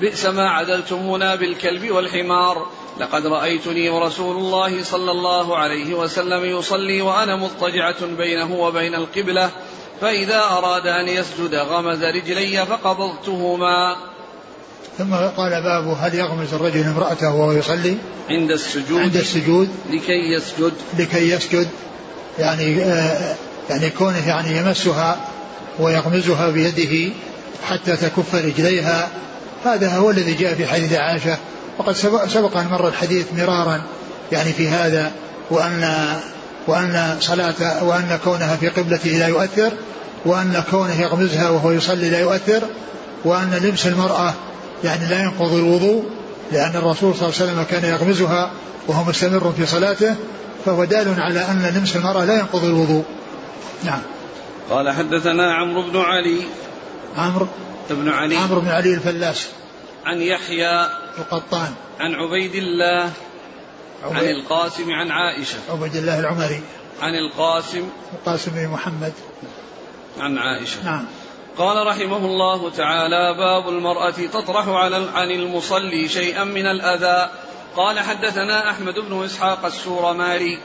[0.00, 2.66] بئس ما عدلتمونا بالكلب والحمار
[3.00, 9.50] لقد رأيتني ورسول الله صلى الله عليه وسلم يصلي وأنا مضطجعة بينه وبين القبلة
[10.00, 13.96] فإذا أراد أن يسجد غمز رجلي فقبضتهما
[14.98, 17.96] ثم قال باب هل يغمز الرجل امرأته وهو يصلي؟
[18.30, 19.00] عند السجود.
[19.00, 19.68] عند السجود.
[19.90, 20.72] لكي يسجد.
[20.98, 21.68] لكي يسجد.
[22.38, 23.34] يعني آه
[23.70, 25.16] يعني كونه يعني يمسها
[25.78, 27.14] ويغمزها بيده
[27.68, 29.08] حتى تكف رجليها
[29.64, 31.38] هذا هو الذي جاء في حديث عائشة.
[31.78, 31.96] وقد
[32.28, 33.82] سبق أن مر الحديث مرارا
[34.32, 35.12] يعني في هذا
[35.50, 36.06] وأن
[36.66, 39.72] وأن صلاة وأن كونها في قبلته لا يؤثر
[40.24, 42.62] وأن كونه يغمزها وهو يصلي لا يؤثر
[43.24, 44.34] وأن لبس المرأة
[44.84, 46.04] يعني لا ينقض الوضوء
[46.52, 48.50] لأن الرسول صلى الله عليه وسلم كان يغمزها
[48.88, 50.16] وهو مستمر في صلاته
[50.64, 53.04] فهو دال على أن لمس المرأة لا ينقض الوضوء.
[53.84, 54.00] نعم.
[54.70, 56.40] قال حدثنا عمرو بن علي.
[57.16, 57.46] عمرو
[57.90, 58.36] بن علي.
[58.36, 59.48] عمرو بن علي الفلاس.
[60.06, 60.86] عن يحيى
[61.18, 61.74] القطان.
[62.00, 63.10] عن عبيد الله.
[64.04, 64.16] عبيد.
[64.16, 65.58] عن القاسم عن عائشة.
[65.70, 66.60] عبيد الله العمري.
[67.02, 67.88] عن القاسم.
[68.12, 69.12] القاسم بن محمد.
[70.20, 70.84] عن عائشة.
[70.84, 71.04] نعم.
[71.58, 77.30] قال رحمه الله تعالى باب المرأة تطرح على عن المصلي شيئا من الأذى.
[77.76, 80.58] قال حدثنا أحمد بن إسحاق السورماري.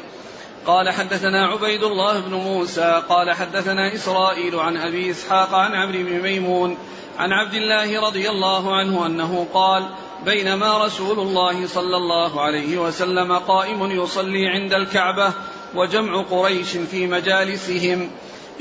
[0.66, 3.02] قال حدثنا عبيد الله بن موسى.
[3.10, 6.78] قال حدثنا إسرائيل عن أبي إسحاق عن عمرو بن ميمون
[7.18, 9.90] عن عبد الله رضي الله عنه أنه قال
[10.26, 15.34] بينما رسول الله صلى الله عليه وسلم قائم يصلي عند الكعبة
[15.76, 18.10] وجمع قريش في مجالسهم.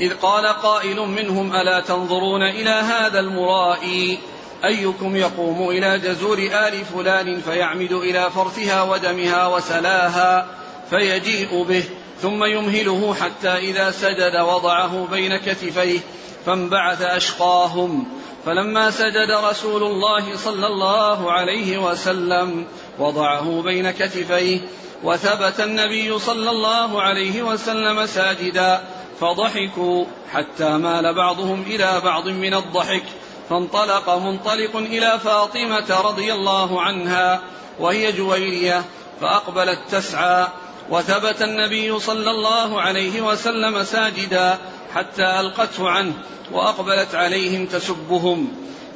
[0.01, 4.17] إذ قال قائل منهم ألا تنظرون إلى هذا المرائي؟
[4.65, 10.47] أيكم يقوم إلى جزور آل فلان فيعمد إلى فرثها ودمها وسلاها
[10.89, 11.83] فيجيء به
[12.21, 15.99] ثم يمهله حتى إذا سجد وضعه بين كتفيه
[16.45, 18.07] فانبعث أشقاهم.
[18.45, 22.65] فلما سجد رسول الله صلى الله عليه وسلم
[22.99, 24.59] وضعه بين كتفيه
[25.03, 28.83] وثبت النبي صلى الله عليه وسلم ساجدا
[29.19, 33.03] فضحكوا حتى مال بعضهم إلى بعض من الضحك
[33.49, 37.41] فانطلق منطلق إلى فاطمة رضي الله عنها
[37.79, 38.83] وهي جويرية
[39.21, 40.47] فأقبلت تسعى
[40.89, 44.57] وثبت النبي صلى الله عليه وسلم ساجدا
[44.95, 46.13] حتى ألقته عنه
[46.51, 48.51] وأقبلت عليهم تسبهم.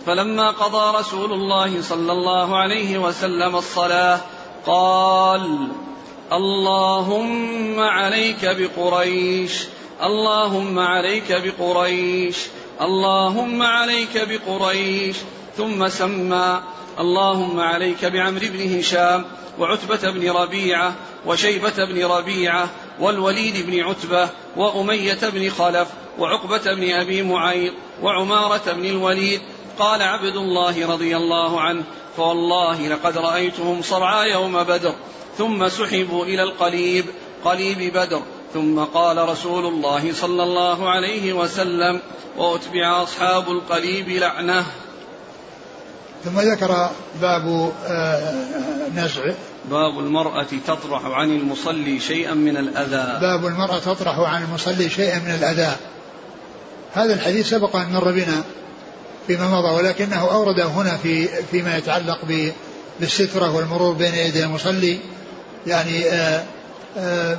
[0.06, 4.20] فلما قضى رسول الله صلى الله عليه وسلم الصلاة
[4.66, 5.68] قال
[6.32, 9.64] اللهم عليك بقريش
[10.04, 12.38] اللهم عليك بقريش
[12.82, 15.16] اللهم عليك بقريش
[15.58, 16.62] ثم سمى
[17.00, 19.26] اللهم عليك بعمرو بن هشام
[19.60, 20.96] وعتبة بن ربيعة
[21.26, 25.88] وشيبة بن ربيعة والوليد بن عتبة وأمية بن خلف
[26.20, 27.74] وعقبة بن أبي معيط
[28.04, 29.42] وعمارة بن الوليد.
[29.80, 31.84] قال عبد الله رضي الله عنه
[32.18, 34.94] فوالله لقد رأيتهم صرعى يوم بدر
[35.38, 37.06] ثم سحبوا إلى القليب
[37.46, 38.22] قليب بدر.
[38.54, 42.00] ثم قال رسول الله صلى الله عليه وسلم
[42.38, 44.66] وأتبع أصحاب القليب لعنة.
[46.26, 46.90] ثم ذكر
[47.22, 48.34] باب آه،
[48.96, 49.22] نزع.
[49.70, 53.20] باب المرأة تطرح عن المصلي شيئا من الأذى.
[53.22, 55.76] باب المرأة تطرح عن المصلي شيئا من الأذى.
[56.94, 58.44] هذا الحديث سبق أن مر بنا
[59.28, 62.20] فيما مضى ولكنه أورده هنا في فيما يتعلق
[63.00, 65.00] بالسترة والمرور بين يدي المصلي.
[65.68, 66.44] يعني آآ آه،
[66.98, 67.38] آآ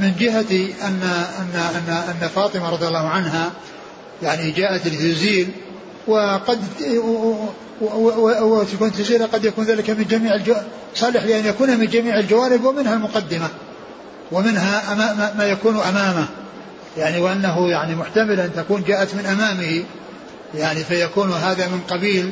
[0.00, 0.50] من جهة
[0.86, 1.02] أن
[1.38, 3.52] أن أن أن فاطمة رضي الله عنها
[4.22, 5.48] يعني جاءت لتزيل
[6.06, 6.60] وقد
[8.40, 10.54] وتكون تزيل قد يكون ذلك من جميع الجو...
[10.94, 13.48] صالح لأن يكون من جميع الجوانب ومنها المقدمة
[14.32, 16.28] ومنها أمام ما يكون أمامه
[16.96, 19.84] يعني وأنه يعني محتمل أن تكون جاءت من أمامه
[20.54, 22.30] يعني فيكون هذا من قبيل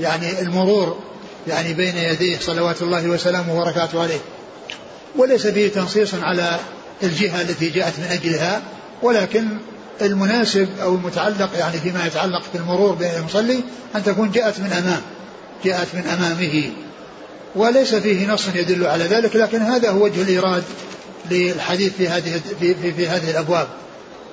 [0.00, 0.98] يعني المرور
[1.46, 4.20] يعني بين يديه صلوات الله وسلامه وبركاته عليه.
[5.16, 6.58] وليس فيه تنصيص على
[7.02, 8.62] الجهة التي جاءت من أجلها
[9.02, 9.46] ولكن
[10.02, 13.60] المناسب أو المتعلق يعني فيما يتعلق بالمرور بين المصلي
[13.96, 15.00] أن تكون جاءت من أمام
[15.64, 16.70] جاءت من أمامه.
[17.56, 20.62] وليس فيه نص يدل على ذلك لكن هذا هو وجه الإيراد
[21.30, 23.68] للحديث في هذه في, في, في هذه الأبواب.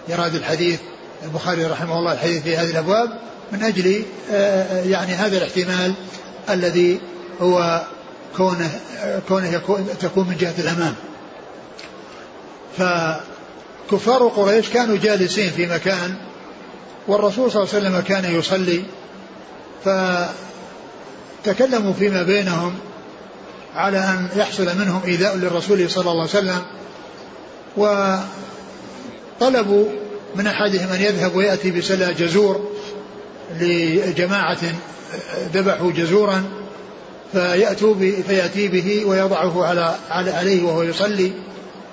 [0.09, 0.80] إيراد الحديث
[1.24, 3.09] البخاري رحمه الله الحديث في هذه الأبواب
[3.51, 5.93] من أجل آه، يعني هذا الاحتمال
[6.49, 6.99] الذي
[7.41, 7.86] هو
[8.38, 8.70] كونه
[9.28, 10.95] كونه يكون تكون من جهة الأمام.
[12.78, 16.15] فكفار قريش كانوا جالسين في مكان
[17.07, 18.84] والرسول صلى الله عليه وسلم كان يصلي
[21.43, 22.74] فتكلموا فيما بينهم
[23.76, 26.61] على أن يحصل منهم إيذاء للرسول صلى الله عليه وسلم
[29.41, 29.86] وطلبوا
[30.36, 32.72] من أحدهم أن يذهب ويأتي بسلا جزور
[33.59, 34.59] لجماعة
[35.53, 36.43] ذبحوا جزورا
[37.32, 37.95] فيأتوا
[38.28, 41.32] فيأتي به ويضعه على عليه وهو يصلي.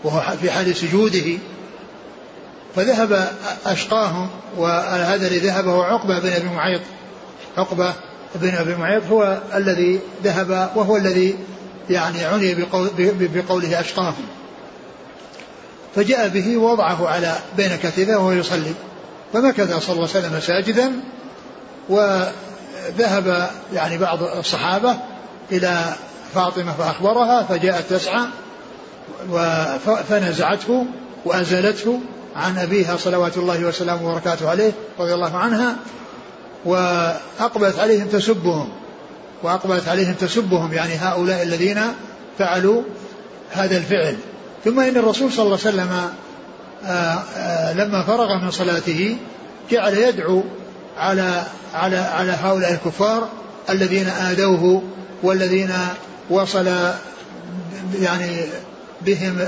[0.04, 1.38] وهو في حال سجوده
[2.76, 3.32] فذهب
[3.66, 6.80] أشقاهم وهذا الذي ذهب هو عقبة بن أبي معيط.
[7.56, 7.92] عقبة
[8.34, 11.36] بن أبي معيط هو الذي ذهب وهو الذي
[11.90, 14.26] يعني عني بقول بقوله أشقاهم
[15.94, 18.72] فجاء به ووضعه على بين كتفه وهو يصلي.
[19.32, 20.92] فمكث صلى الله عليه وسلم ساجدا
[21.88, 24.96] وذهب يعني بعض الصحابة
[25.52, 25.94] إلى
[26.34, 28.26] فاطمة فأخبرها فجاءت تسعى
[30.08, 30.86] فنزعته
[31.24, 32.00] وأزالته
[32.36, 35.76] عن أبيها صلوات الله وسلامه وبركاته عليه رضي الله عنها
[36.64, 38.68] وأقبلت عليهم تسبهم
[39.42, 41.80] وأقبلت عليهم تسبهم يعني هؤلاء الذين
[42.38, 42.82] فعلوا
[43.52, 44.16] هذا الفعل.
[44.64, 46.10] ثم إن الرسول صلى الله عليه وسلم
[46.84, 49.16] آه، آه، لما فرغ من صلاته
[49.70, 50.42] جعل يدعو
[50.98, 51.42] على
[51.74, 53.28] على على هؤلاء الكفار
[53.70, 54.82] الذين آذوه
[55.22, 55.72] والذين
[56.30, 56.66] وصل
[58.00, 58.40] يعني
[59.02, 59.46] بهم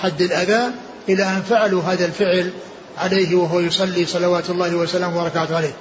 [0.00, 0.70] حد الأذى
[1.08, 2.50] إلى أن فعلوا هذا الفعل
[2.98, 5.72] عليه وهو يصلي صلوات الله وسلامه وبركاته عليه.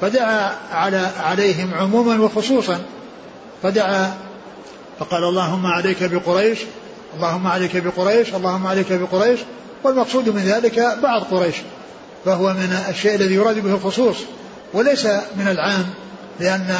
[0.00, 2.80] فدعا على عليهم عموما وخصوصا.
[3.62, 4.16] فدعا
[4.98, 6.58] فقال اللهم عليك بقريش
[7.16, 9.40] اللهم عليك بقريش اللهم عليك بقريش.
[9.84, 11.54] والمقصود من ذلك بعض قريش.
[12.24, 14.16] فهو من الشيء الذي يراد به الخصوص.
[14.74, 15.06] وليس
[15.36, 15.86] من العام
[16.40, 16.76] لأن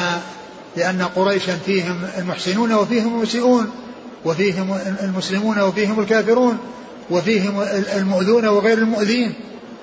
[0.77, 3.71] لأن قريشا فيهم المحسنون وفيهم المسيئون.
[4.25, 6.57] وفيهم المسلمون وفيهم الكافرون
[7.09, 7.61] وفيهم
[7.95, 9.33] المؤذون وغير المؤذين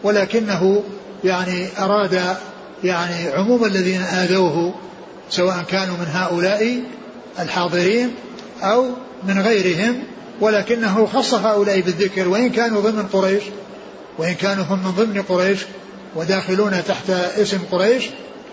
[0.03, 0.82] ولكنه
[1.24, 2.37] يعني أراد
[2.84, 4.74] يعني عموم الذين آذوه
[5.30, 6.80] سواء كانوا من هؤلاء
[7.39, 8.14] الحاضرين
[8.62, 8.87] أو
[9.28, 10.03] من غيرهم
[10.41, 13.43] ولكنه خص هؤلاء بالذكر وإن كانوا ضمن قريش
[14.18, 15.61] وإن كانوا هم من ضمن قريش
[16.16, 18.05] وداخلون تحت اسم قريش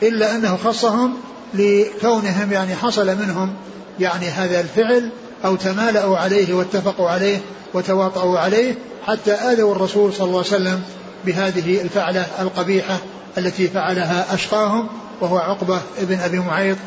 [0.03, 1.13] إلا أنه خصهم
[1.53, 3.53] لكونهم يعني حصل منهم
[3.99, 5.09] يعني هذا الفعل
[5.45, 7.41] أو تمالأوا عليه واتفقوا عليه
[7.73, 8.75] وتواطؤوا عليه
[9.07, 10.83] حتى آذوا الرسول صلى الله عليه وسلم
[11.25, 12.97] بهذه الفعلة القبيحة
[13.37, 14.87] التي فعلها أشقاهم
[15.21, 16.77] وهو عقبة ابن أبي معيط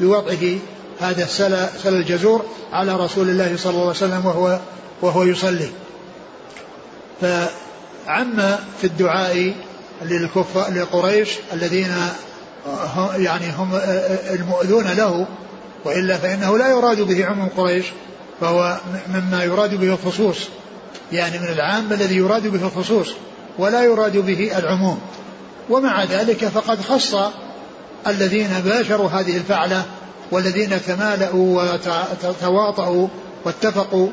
[0.00, 0.58] بوضعه
[1.00, 4.58] هذا السل سل الجزور على رسول الله صلى الله عليه وسلم وهو
[5.02, 5.70] وهو يصلي.
[7.20, 8.36] فعم
[8.80, 9.54] في الدعاء
[10.02, 11.92] للكفار لقريش الذين
[13.16, 13.80] يعني هم
[14.30, 15.26] المؤذون له
[15.84, 17.86] وإلا فإنه لا يراد به عموم قريش
[18.40, 20.48] فهو مما يراد به الخصوص
[21.12, 23.08] يعني من العام الذي يراد به الخصوص
[23.58, 25.00] ولا يراد به العموم.
[25.70, 27.14] ومع ذلك فقد خص
[28.06, 29.84] الذين باشروا هذه الفعلة
[30.30, 31.62] والذين تمالأوا
[32.24, 33.08] وتواطؤوا
[33.44, 34.08] واتفقوا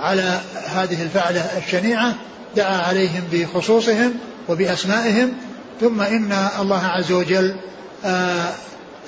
[0.00, 2.14] على هذه الفعلة الشنيعة
[2.56, 4.14] دعا عليهم بخصوصهم
[4.48, 5.32] وبأسمائهم
[5.80, 7.56] ثم إن الله عز وجل
[8.04, 8.52] آه،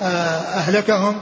[0.01, 0.05] آه،
[0.55, 1.15] أهلكهم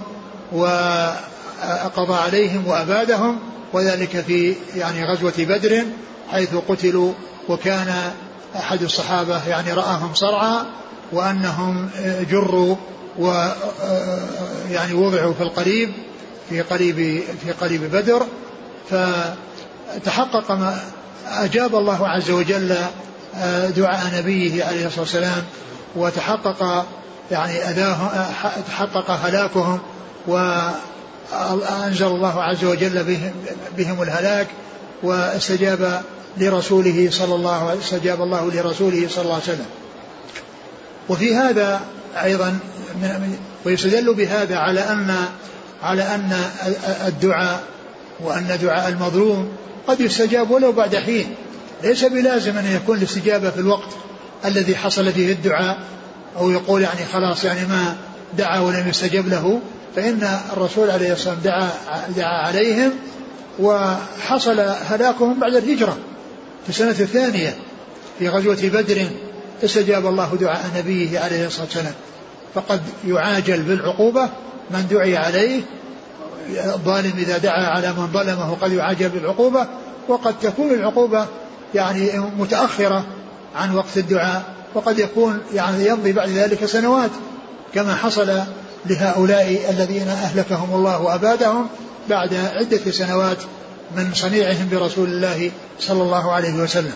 [0.51, 3.39] وقضى عليهم وأبادهم
[3.73, 5.83] وذلك في يعني غزوة بدر
[6.31, 7.13] حيث قتلوا
[7.49, 8.11] وكان
[8.55, 10.61] أحد الصحابة يعني رآهم صرعى
[11.11, 11.89] وأنهم
[12.29, 12.75] جروا
[13.19, 13.49] و
[14.69, 15.91] يعني وضعوا في القريب
[16.49, 18.25] في قريب في قريب بدر.
[18.89, 20.79] فتحقق ما
[21.27, 22.75] أجاب الله عز وجل
[23.75, 25.43] دعاء نبيه عليه الصلاة والسلام
[25.95, 26.85] وتحقق
[27.31, 28.09] يعني أذاهم
[28.67, 29.79] تحقق هلاكهم
[30.27, 33.31] وأنزل الله عز وجل بهم,
[33.77, 34.47] بهم الهلاك
[35.03, 36.01] واستجاب
[36.37, 39.65] لرسوله صلى الله استجاب الله لرسوله صلى الله عليه وسلم.
[41.09, 41.81] وفي هذا
[42.23, 42.59] أيضا
[43.65, 45.15] ويستدل بهذا على أن
[45.83, 46.41] على أن
[47.07, 47.63] الدعاء
[48.19, 49.49] وأن دعاء المظلوم
[49.87, 51.35] قد يستجاب ولو بعد حين.
[51.83, 53.89] ليس بلازم أن يكون الاستجابة في الوقت
[54.45, 55.77] الذي حصل فيه الدعاء
[56.37, 57.95] أو يقول يعني خلاص يعني ما
[58.37, 59.59] دعا ولم يستجب له.
[59.95, 61.69] فإن الرسول عليه الصلاة والسلام دعا,
[62.15, 62.91] دعا عليهم
[63.59, 65.97] وحصل هلاكهم بعد الهجرة
[66.63, 67.55] في السنة الثانية
[68.19, 69.07] في غزوة بدر
[69.63, 71.93] استجاب الله دعاء نبيه عليه الصلاة والسلام.
[72.55, 74.29] فقد يعاجل بالعقوبة
[74.71, 75.61] من دعي عليه.
[76.49, 79.67] الظالم إذا دعا على من ظلمه قد يعاجل بالعقوبة
[80.07, 81.25] وقد تكون العقوبة
[81.75, 83.05] يعني متأخرة
[83.55, 87.09] عن وقت الدعاء وقد يكون يعني يمضي بعد ذلك سنوات
[87.73, 88.39] كما حصل
[88.89, 91.69] لهؤلاء الذين أهلكهم الله وأبادهم
[92.09, 93.37] بعد عدة سنوات
[93.95, 96.93] من صنيعهم برسول الله صلى الله عليه وسلم.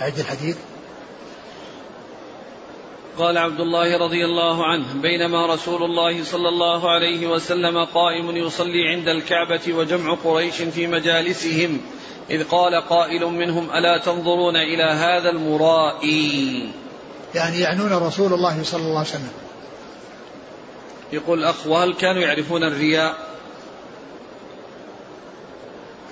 [0.00, 0.56] أعد الحديث.
[3.18, 8.88] قال عبد الله رضي الله عنه بينما رسول الله صلى الله عليه وسلم قائم يصلي
[8.88, 11.80] عند الكعبة وجمع قريش في مجالسهم
[12.30, 16.68] إذ قال قائل منهم ألا تنظرون إلى هذا المرائي؟
[17.34, 19.32] يعني يعنون رسول الله صلى الله عليه وسلم.
[21.12, 23.16] يقول الأخ وهل كانوا يعرفون الرياء.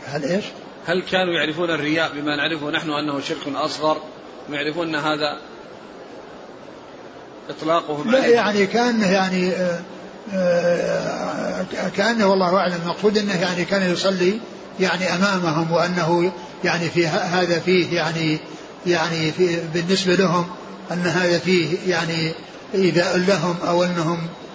[0.07, 0.45] هل إيش؟
[0.87, 4.03] هل كانوا يعرفون الرياء بما نعرفه نحن أنه شرك أصغر؟
[4.51, 5.39] ويعرفون أن هذا
[7.51, 9.81] إطلاقه لا يعني كأنه يعني آه،
[10.35, 12.75] آه، كأنه والله أعلم.
[12.83, 14.39] المقصود أنه يعني كان يصلي
[14.81, 16.33] يعني أمامهم وأنه
[16.65, 18.39] يعني في هذا فيه يعني
[18.87, 20.47] يعني في بالنسبة لهم
[20.91, 22.33] أن هذا فيه يعني
[22.75, 24.48] إيذاء لهم أو أنهم آه،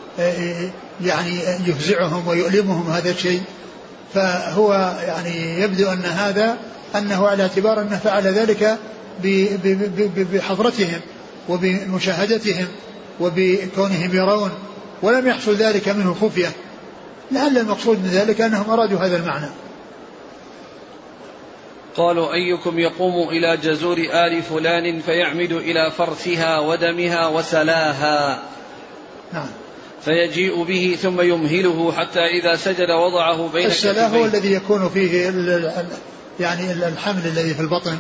[1.01, 3.41] يعني يفزعهم ويؤلمهم هذا الشيء.
[4.13, 6.57] فهو يعني يبدو أن هذا
[6.95, 8.77] أنه على اعتبار أنه فعل ذلك
[10.33, 11.01] بحضرتهم
[11.49, 12.67] وبمشاهدتهم
[13.19, 14.51] وبكونهم يرون
[15.01, 16.51] ولم يحصل ذلك منه خفية.
[17.31, 19.49] لعل المقصود من ذلك أنهم أرادوا هذا المعنى.
[21.95, 28.41] قالوا أيكم يقوم إلى جزور آل فلان فيعمد إلى فرثها ودمها وسلاها؟
[29.33, 29.62] نعم.
[30.05, 35.21] فيجيء به ثم يمهله حتى إذا سجد وضعه بين السلاة هو الذي يكون فيه
[36.39, 37.97] يعني الحمل الذي في البطن.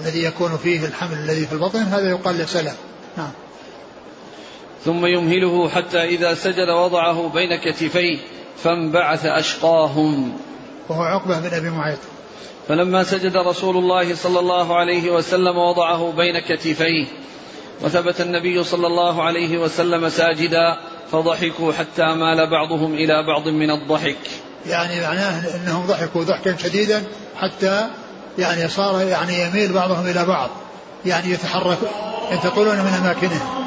[0.00, 2.76] الذي يكون فيه الحمل الذي في البطن هذا يقال له سلام.
[3.16, 3.30] نعم.
[4.84, 8.18] ثم يمهله حتى إذا سجد وضعه بين كتفيه
[8.56, 10.36] فانبعث أشقاهم
[10.88, 11.98] وهو عقبة بن أبي معيط.
[12.68, 17.06] فلما سجد رسول الله صلى الله عليه وسلم وضعه بين كتفيه
[17.82, 20.76] وثبت النبي صلى الله عليه وسلم ساجدا
[21.14, 24.16] فضحكوا حتى مال بعضهم إلى بعض من الضحك.
[24.66, 27.02] يعني معناه أنهم ضحكوا ضحكا شديدا
[27.36, 27.90] حتى
[28.38, 30.50] يعني صار يعني يميل بعضهم إلى بعض.
[31.06, 31.78] يعني يتحرك
[32.32, 33.64] ينتقلون من أماكنهم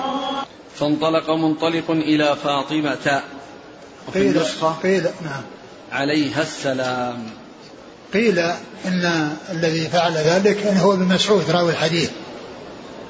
[0.76, 3.22] فانطلق منطلق إلى فاطمة
[4.08, 5.44] وفي قيل النسخة قيل نعم.
[5.92, 7.30] عليها السلام.
[8.14, 8.40] قيل
[8.86, 12.10] إن الذي فعل ذلك إن هو ابن مسعود راوي الحديث.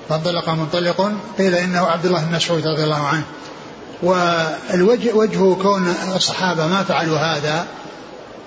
[0.10, 3.24] فانطلق منطلق قيل إنه عبد الله بن مسعود رضي الله عنه.
[4.04, 7.66] والوجه وجه كون الصحابة ما فعلوا هذا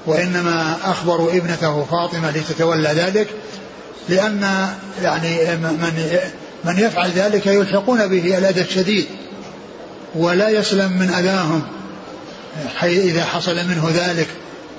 [0.07, 3.29] وإنما أخبروا ابنته فاطمة لتتولى ذلك
[4.09, 4.69] لأن
[5.03, 6.19] يعني من
[6.65, 9.07] من يفعل ذلك يلحقون به الأذى الشديد
[10.15, 11.63] ولا يسلم من أذاهم
[12.83, 14.29] إذا حصل منه ذلك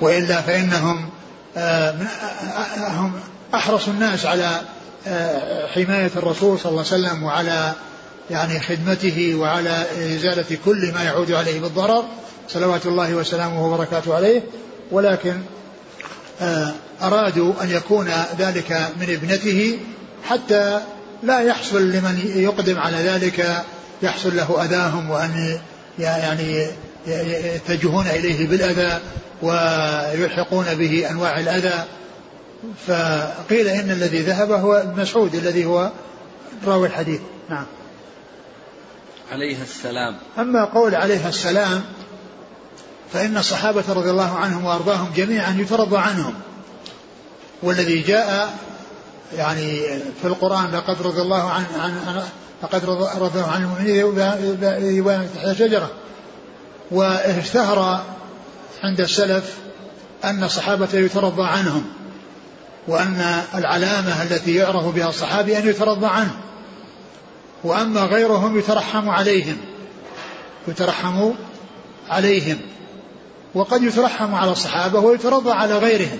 [0.00, 1.10] وإلا فإنهم
[1.56, 1.94] آه،
[2.88, 3.12] هم
[3.54, 4.60] أحرص الناس على
[5.06, 7.72] آه، حماية الرسول صلى الله عليه وسلم وعلى
[8.30, 12.04] يعني خدمته وعلى إزالة كل ما يعود عليه بالضرر
[12.48, 14.42] صلوات الله وسلامه وبركاته عليه.
[14.90, 15.40] ولكن
[16.40, 19.78] آه، أرادوا أن يكون ذلك من ابنته
[20.24, 20.80] حتى
[21.22, 23.64] لا يحصل لمن يقدم على ذلك
[24.02, 25.58] يحصل له أذاهم وأن
[25.98, 26.66] يعني
[27.06, 29.00] يتجهون إليه بالأذى
[29.42, 31.84] ويلحقون به أنواع الأذى.
[32.86, 35.90] فقيل إن الذي ذهب هو ابن مسعود الذي هو
[36.66, 37.20] راوي الحديث.
[37.50, 37.64] نعم.
[39.32, 40.16] عليه السلام.
[40.38, 41.82] أما قول عليه السلام
[43.12, 46.34] فإن الصحابة رضي الله عنهم وأرضاهم جميعا يترضى عنهم.
[47.62, 48.58] والذي جاء
[49.36, 49.80] يعني
[50.22, 52.22] في القرآن لقد رضي الله عن عن
[52.62, 55.90] لقد رضي الله عن المؤمنين تحت شجرة
[56.90, 58.02] واشتهر
[58.82, 59.56] عند السلف
[60.24, 61.84] أن الصحابة يترضى عنهم
[62.88, 66.34] وأن العلامة التي يعرف بها الصحابي أن يترضى عنه.
[67.64, 69.56] وأما غيرهم يترحم عليهم
[70.68, 71.30] يترحم
[72.10, 72.58] عليهم.
[73.54, 76.18] وقد يترحم على الصحابة ويترضى على غيرهم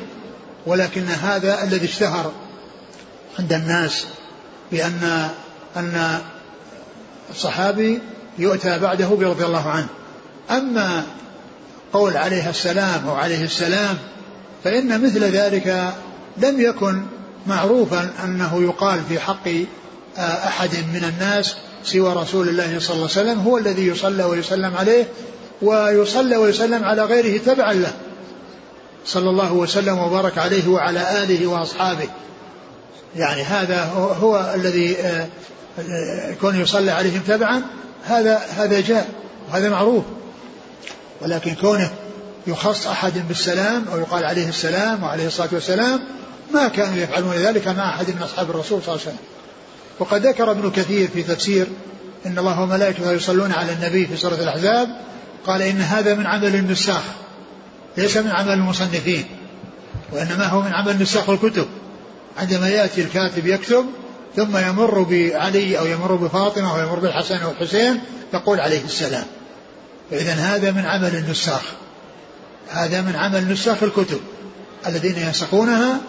[0.66, 2.32] ولكن هذا الذي اشتهر
[3.38, 4.07] عند الناس
[4.72, 5.28] بأن
[5.76, 6.18] أن
[7.30, 8.01] الصحابي
[8.38, 9.88] يؤتى بعده برضي الله عنه.
[10.51, 11.05] أما
[11.93, 13.99] قول عليه السلام أو عليه السلام
[14.64, 15.95] فإن مثل ذلك
[16.36, 17.03] لم يكن
[17.47, 19.49] معروفا أنه يقال في حق
[20.18, 25.08] أحد من الناس سوى رسول الله صلى الله عليه وسلم هو الذي يصلى ويسلم عليه
[25.62, 27.92] ويصلى ويسلم على غيره تبعا له.
[29.06, 32.08] صلى الله وسلم وبارك عليه وعلى آله وأصحابه.
[33.16, 33.84] يعني هذا
[34.20, 34.96] هو الذي
[36.30, 37.62] يكون يصلى عليهم تبعا
[38.04, 39.08] هذا هذا جاء
[39.48, 40.04] وهذا معروف.
[41.20, 41.90] ولكن كونه
[42.46, 46.00] يخص أحد بالسلام أو يقال عليه السلام وعليه الصلاة والسلام
[46.54, 49.31] ما كانوا يفعلون ذلك مع أحد من أصحاب الرسول صلى الله عليه وسلم.
[49.99, 51.66] وقد ذكر ابن كثير في تفسير
[52.26, 54.88] إن الله وملائكته يصلون على النبي في سورة الأحزاب
[55.47, 57.03] قال إن هذا من عمل النساخ
[57.97, 59.24] ليس من عمل المصنفين
[60.12, 61.66] وإنما هو من عمل نساخ الكتب.
[62.38, 63.86] عندما يأتي الكاتب يكتب
[64.36, 68.01] ثم يمر بعلي أو يمر بفاطمة أو يمر بالحسن أو الحسين
[68.34, 69.24] يقول عليه السلام.
[70.11, 71.62] فإذا هذا من عمل النساخ.
[72.68, 74.20] هذا من عمل نساخ الكتب.
[74.86, 76.01] الذين ينسخونها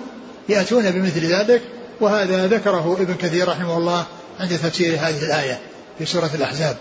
[0.49, 1.61] يأتون بمثل ذلك
[2.01, 4.05] وهذا ذكره ابن كثير رحمه الله
[4.39, 5.59] عند تفسير هذه الآية
[5.99, 6.77] في سورة الأحزاب.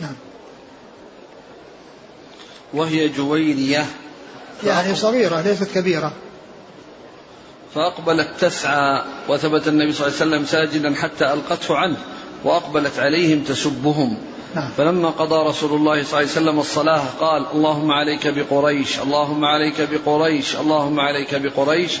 [0.00, 0.14] نعم.
[2.74, 3.86] وهي جويرية
[4.64, 6.12] يعني صغيرة ليست كبيرة.
[7.74, 11.96] فأقبلت تسعى وثبت النبي صلى الله عليه وسلم ساجدا حتى ألقته عنه
[12.44, 14.16] وأقبلت عليهم تسبهم.
[14.56, 14.70] نعم.
[14.76, 19.88] فلما قضى رسول الله صلى الله عليه وسلم الصلاة قال اللهم عليك بقريش اللهم عليك
[19.90, 21.92] بقريش اللهم عليك بقريش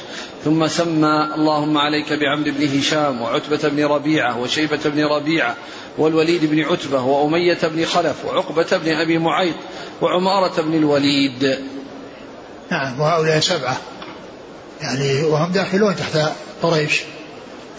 [0.44, 5.54] ثم سمى اللهم عليك بعمرو بن هشام وعتبة بن ربيعة وشيبة بن ربيعة
[5.98, 9.56] والوليد بن عتبة وأمية بن خلف وعقبة بن أبي معيط
[10.02, 11.58] وعمارة بن الوليد
[12.70, 13.76] نعم وهؤلاء سبعة
[14.80, 16.32] يعني وهم داخلون تحت
[16.62, 17.02] قريش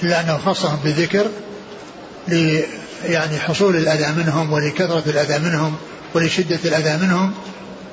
[0.03, 1.27] إلا أنه خصهم بالذكر
[3.05, 5.75] يعني حصول الأذى منهم ولكثرة الأذى منهم
[6.13, 7.33] ولشدة الأذى منهم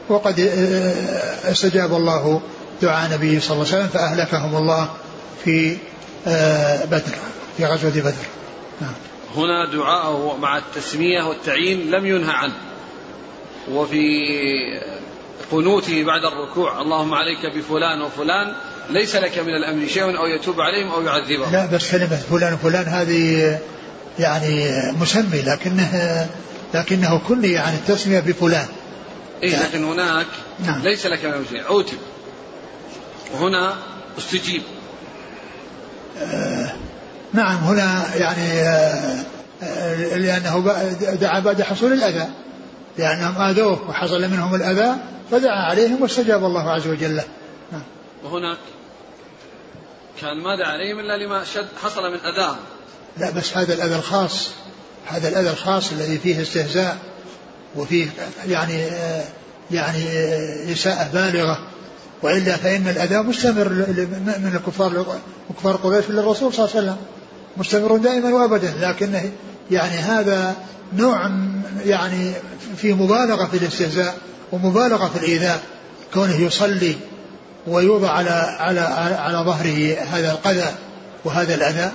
[0.09, 2.41] وقد آه، استجاب الله
[2.83, 4.91] دعاء النبي صلى الله عليه وسلم فأهلكهم الله
[5.45, 5.77] في
[6.27, 7.15] آه، بدر
[7.57, 8.13] في غزوة بدر.
[8.81, 8.93] نعم.
[9.37, 12.55] هنا دعاءه مع التسمية والتعيين لم ينهى عنه.
[13.71, 14.29] وفي
[15.53, 18.55] قنوته بعد الركوع اللهم عليك بفلان وفلان
[18.91, 21.53] ليس لك من الأمر شيء أو يتوب عليهم أو يعذبهم.
[21.53, 23.59] لا بس كلمة فلان وفلان هذه
[24.19, 26.27] يعني مسمي لكنه
[26.75, 28.67] لكنه كني عن التسمية بفلان.
[29.43, 30.27] إيه لكن هناك
[30.67, 30.83] نعم.
[30.83, 31.99] ليس لك من شيء عوتب.
[33.33, 33.77] وهنا
[34.19, 34.63] استجيب.
[36.19, 36.73] آه
[37.33, 39.25] نعم هنا يعني آه,
[39.63, 40.59] آه، لأنه
[41.21, 42.29] دعا بعد حصول الأذى.
[42.99, 44.97] لأنهم آذوه وحصل منهم الأذى
[45.31, 47.17] فدعا عليهم واستجاب الله عز وجل.
[47.17, 47.25] له
[47.73, 47.83] نعم.
[48.25, 48.59] وهناك
[50.21, 52.57] كان ما دعا عليهم إلا لما شد حصل من أذاهم.
[53.19, 54.51] لا بس هذا الأذى الخاص
[55.07, 56.97] هذا الأذى الخاص الذي فيه استهزاء
[57.77, 58.07] وفيه
[58.49, 58.87] يعني
[59.71, 60.05] يعني
[60.73, 61.59] إساءة بالغة.
[62.23, 63.69] وإلا فإن الأذى مستمر
[64.39, 65.07] من الكفار
[65.59, 66.97] كفار قريش للرسول صلى الله عليه وسلم.
[67.57, 68.75] مستمر دائما وأبدا.
[68.81, 69.31] لكنه
[69.71, 70.55] يعني هذا
[70.93, 71.31] نوع
[71.85, 72.33] يعني
[72.77, 74.15] في مبالغة في الاستهزاء
[74.53, 75.61] ومبالغة في الإيذاء.
[76.15, 76.97] كونه يصلي
[77.67, 78.81] ويوضع على على
[79.19, 80.75] على ظهره هذا القذى
[81.25, 81.91] وهذا الأذى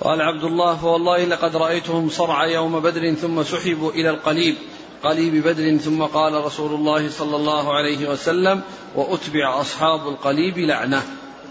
[0.00, 4.54] قال عبد الله فوالله لقد رأيتهم صرع يوم بدر ثم سحبوا إلى القليب
[5.02, 8.62] قليب بدر ثم قال رسول الله صلى الله عليه وسلم
[8.94, 11.02] وأتبع أصحاب القليب لعنة.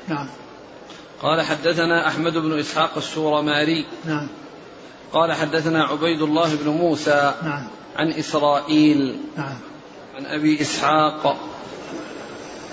[0.08, 0.28] نعم.
[1.22, 3.86] قال حدثنا أحمد بن إسحاق السورماري.
[4.06, 4.28] نعم.
[5.14, 7.68] قال حدثنا عبيد الله بن موسى نعم.
[7.95, 9.58] عن إسرائيل نعم.
[10.16, 11.38] عن أبي إسحاق.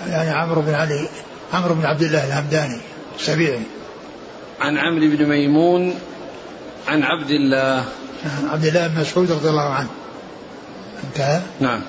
[0.07, 1.09] يعني عمرو بن علي
[1.53, 2.81] عمرو بن عبد الله الهمداني
[3.19, 3.76] السبيعي
[4.61, 5.99] عن عمرو بن ميمون
[6.87, 7.85] عن عبد الله.
[8.25, 9.89] نعم عبد الله بن مسعود رضي الله عنه.
[11.03, 11.81] انتهى؟ نعم.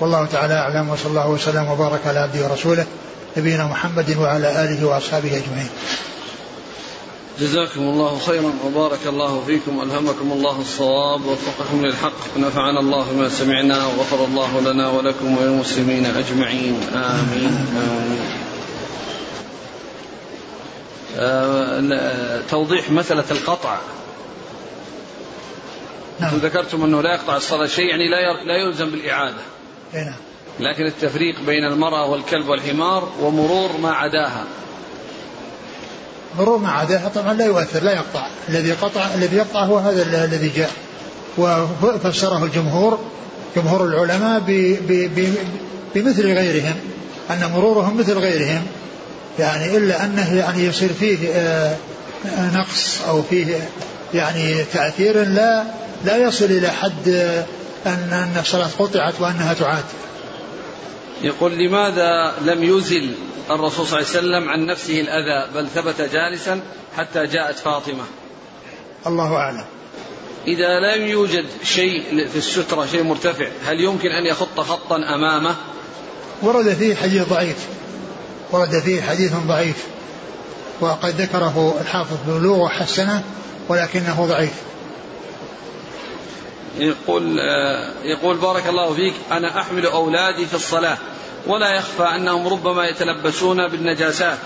[0.00, 2.86] والله تعالى أعلم وصلى الله وسلم وبارك على عبده ورسوله
[3.36, 5.70] نبينا محمد وعلى آله وأصحابه أجمعين.
[7.40, 13.86] جزاكم الله خيرا وبارك الله فيكم ألهمكم الله الصواب ووفقكم للحق ونفعنا الله بما سمعنا
[13.86, 16.80] وغفر الله لنا ولكم وللمسلمين أجمعين.
[16.94, 17.66] آمين.
[17.76, 18.49] آمين.
[22.50, 23.78] توضيح مسألة القطع.
[26.20, 26.36] نعم.
[26.36, 29.42] ذكرتم أنه لا يقطع الصلاة شيء يعني لا لا يلزم بالإعادة.
[29.94, 30.14] نعم.
[30.60, 34.44] لكن التفريق بين المرأة والكلب والحمار ومرور ما عداها.
[36.38, 38.26] مرور ما عداها طبعا لا يؤثر لا يقطع.
[38.48, 40.70] الذي قطع الذي يقطع هو هذا الذي جاء.
[41.38, 42.98] وفسره الجمهور
[43.56, 44.42] جمهور العلماء
[45.94, 46.74] بمثل غيرهم
[47.30, 48.66] أن مرورهم مثل غيرهم.
[49.38, 51.76] يعني إلا أنه يعني يصير فيه آه،
[52.54, 53.68] نقص أو فيه
[54.14, 55.64] يعني تأثير لا
[56.04, 57.08] لا يصل إلى حد
[57.86, 59.84] أن أن الصلاة قطعت وأنها تعاد.
[61.22, 63.14] يقول لماذا لم يزل
[63.50, 66.60] الرسول صلى الله عليه وسلم عن نفسه الأذى بل ثبت جالسا
[66.96, 68.04] حتى جاءت فاطمة؟
[69.06, 69.64] الله أعلم.
[70.46, 75.54] إذا لم يوجد شيء في السترة شيء مرتفع هل يمكن أن يخط خطا أمامه؟
[76.42, 77.66] ورد فيه حديث ضعيف.
[78.52, 79.86] ورد فيه حديث ضعيف
[80.80, 83.22] وقد ذكره الحافظ بن وحسنه
[83.68, 84.54] ولكنه ضعيف.
[86.78, 87.38] يقول
[88.04, 90.98] يقول بارك الله فيك أنا أحمل أولادي في الصلاة
[91.46, 94.38] ولا يخفى أنهم ربما يتلبسون بالنجاسات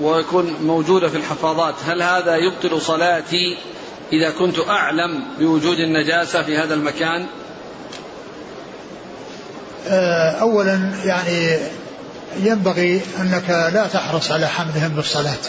[0.00, 1.74] ويكون موجودة في الحفاظات.
[1.86, 3.58] هل هذا يبطل صلاتي
[4.12, 7.26] إذا كنت أعلم بوجود النجاسة في هذا المكان؟
[9.88, 11.58] آه، أولا يعني
[12.40, 15.42] ينبغي أنك لا تحرص على حملهم بالصلاة.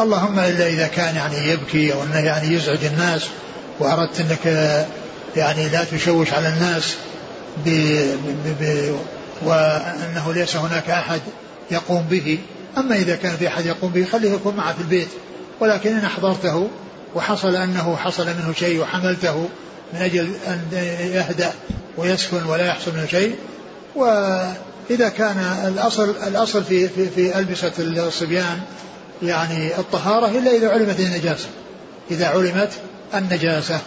[0.00, 3.28] اللهم إلا إذا كان يعني يبكي أو أنه يعني يزعج الناس
[3.80, 4.46] وأردت أنك
[5.36, 6.94] يعني لا تشوش على الناس
[7.64, 7.68] ب
[8.44, 8.94] ب ب
[9.42, 11.20] وأنه ليس هناك أحد
[11.70, 12.38] يقوم به.
[12.78, 15.08] أما إذا كان في أحد يقوم به خليه يكون معه في البيت.
[15.60, 16.68] ولكن إن أحضرته
[17.14, 19.48] وحصل أنه حصل منه شيء وحملته
[19.92, 20.60] من أجل أن
[21.14, 21.52] يهدأ
[21.96, 23.36] ويسكن ولا يحصل منه شيء
[24.90, 28.60] وإذا كان الأصل الأصل في في, في ألبسة الصبيان
[29.22, 31.48] يعني الطهارة إلا إذا علمت النجاسة.
[32.10, 32.72] إذا علمت
[33.14, 33.80] النجاسة.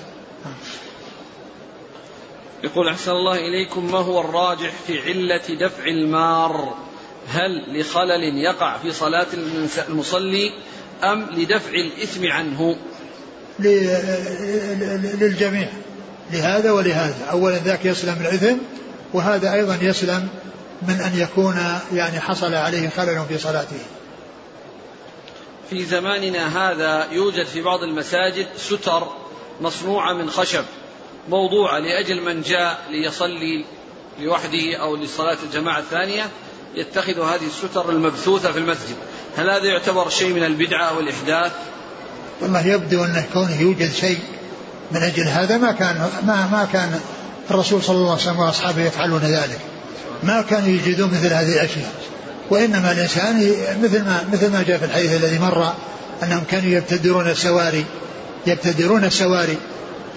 [2.64, 6.74] يقول أحسن الله إليكم ما هو الراجح في علة دفع المار؟
[7.28, 9.28] هل لخلل يقع في صلاة
[9.89, 10.52] المصلي
[11.04, 12.76] أم لدفع الإثم عنه؟
[15.20, 15.70] للجميع.
[16.32, 17.26] لهذا ولهذا.
[17.32, 18.58] أولا ذاك يسلم الإثم
[19.14, 20.28] وهذا أيضا يسلم
[20.88, 21.58] من أن يكون
[21.94, 23.80] يعني حصل عليه خلل في صلاته.
[25.70, 29.08] في زماننا هذا يوجد في بعض المساجد ستر
[29.62, 30.64] مصنوعة من خشب
[31.30, 33.66] موضوعة لأجل من جاء ليصلي
[34.20, 36.30] لوحده أو لصلاة الجماعة الثانية
[36.76, 38.96] يتخذ هذه الستر المبثوثة في المسجد.
[39.38, 41.52] هل هذا يعتبر شيء من البدعة والإحداث؟
[42.42, 44.20] والله يبدو أنه كونه يوجد شيء
[44.92, 47.00] من أجل هذا ما كان ما ما كان
[47.52, 49.60] الرسول صلى الله عليه وسلم وأصحابه يفعلون ذلك.
[50.24, 51.91] ما كانوا يجدون مثل هذه الأشياء.
[52.49, 53.51] وإنما الإنسان
[53.84, 55.74] مثل ما مثل ما جاء في الحديث الذي مر
[56.24, 57.86] أنهم كانوا يبتدرون السواري
[58.47, 59.57] يبتدرون السواري.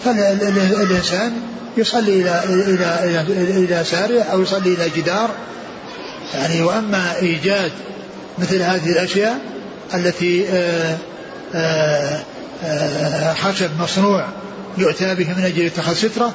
[0.04, 1.32] فالإنسان
[1.76, 3.20] يصلي إلى إلى إلى
[3.64, 5.30] إلى سارية أو يصلي إلى جدار.
[6.34, 7.72] يعني وأما إيجاد
[8.38, 9.40] مثل هذه الأشياء
[9.94, 10.96] التي آآ
[11.54, 12.20] آه،
[12.64, 14.26] آه، آه، خشب مصنوع
[14.78, 16.34] يؤتى به من أجل اتخاذ سترة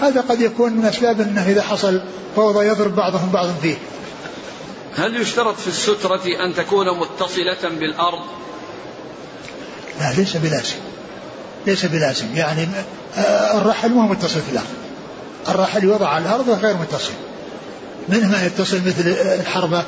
[0.00, 2.02] هذا قد يكون من أسباب أنه إذا حصل
[2.36, 3.76] فوضى يضرب بعضهم بعضا فيه.
[4.96, 8.24] هل يشترط في السترة أن تكون متصلة بالأرض؟
[10.00, 10.76] لا ليس بلازم
[11.66, 12.68] ليس بلازم يعني
[13.16, 14.66] آه، الرحل مو متصل في الأرض.
[15.48, 17.12] الرحل يوضع على الأرض غير متصل.
[18.08, 19.08] منه ما يتصل مثل
[19.40, 19.84] الحربة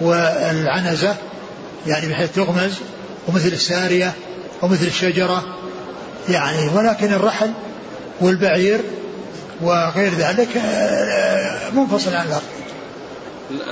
[0.00, 1.16] والعنزة
[1.86, 2.72] يعني بحيث تغمز
[3.28, 4.12] ومثل السارية
[4.62, 5.44] ومثل الشجرة.
[6.28, 7.52] يعني ولكن الرحل
[8.20, 8.80] والبعير
[9.62, 12.42] وغير ذلك آه، منفصل عن الأرض.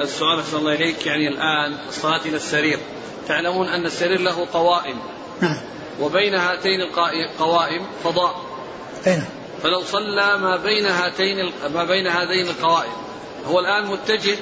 [0.03, 2.79] السؤال أحسن الله إليك يعني الآن الصلاة إلى السرير.
[3.29, 4.97] تعلمون أن السرير له قوائم.
[5.41, 5.57] نعم.
[6.01, 6.81] وبين هاتين
[7.31, 8.35] القوائم فضاء.
[9.07, 9.27] أين نعم.
[9.63, 12.93] فلو صلى ما بين هاتين ما بين هذين القوائم.
[13.47, 14.37] هو الآن متجه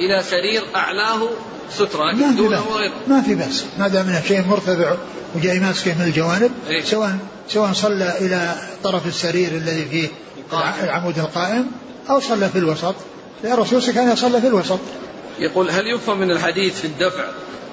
[0.00, 1.28] إلى سرير أعلاه
[1.70, 2.60] سترة ما في بأس.
[3.08, 3.64] ما في بأس.
[3.78, 4.94] ما دام شيء مرتفع
[5.34, 7.16] وجاي ماسكه من الجوانب إيه؟ سواء
[7.52, 10.08] سواء صلى إلى طرف السرير الذي فيه
[10.82, 11.66] العمود القائم
[12.10, 12.94] أو صلى في الوسط.
[13.44, 14.78] لأن الرسول كان يصلى في الوسط.
[15.38, 17.24] يقول هل يفهم من الحديث في الدفع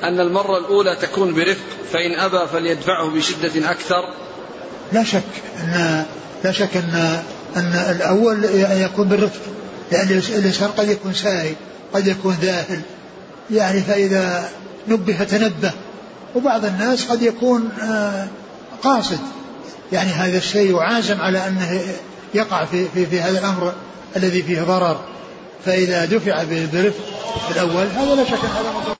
[0.03, 4.13] أن المرة الأولى تكون برفق فإن أبى فليدفعه بشدة أكثر؟
[4.93, 5.23] لا شك
[5.59, 6.05] أن
[6.43, 7.23] لا شك أن
[7.57, 8.45] أن الأول
[8.81, 9.41] يكون بالرفق
[9.91, 10.07] لأن
[10.37, 11.55] الإنسان قد يكون ساري
[11.93, 12.81] قد يكون ذاهل.
[13.51, 14.49] يعني فإذا
[14.87, 15.71] نبه تنبه
[16.35, 18.27] وبعض الناس قد يكون آه،
[18.83, 19.19] قاصد.
[19.91, 21.81] يعني هذا الشيء وعازم على أنه
[22.33, 23.73] يقع في, في, في هذا الأمر
[24.15, 24.99] الذي فيه ضرر.
[25.65, 27.03] فإذا دفع برفق
[27.51, 28.97] الأول هذا لا شك هذا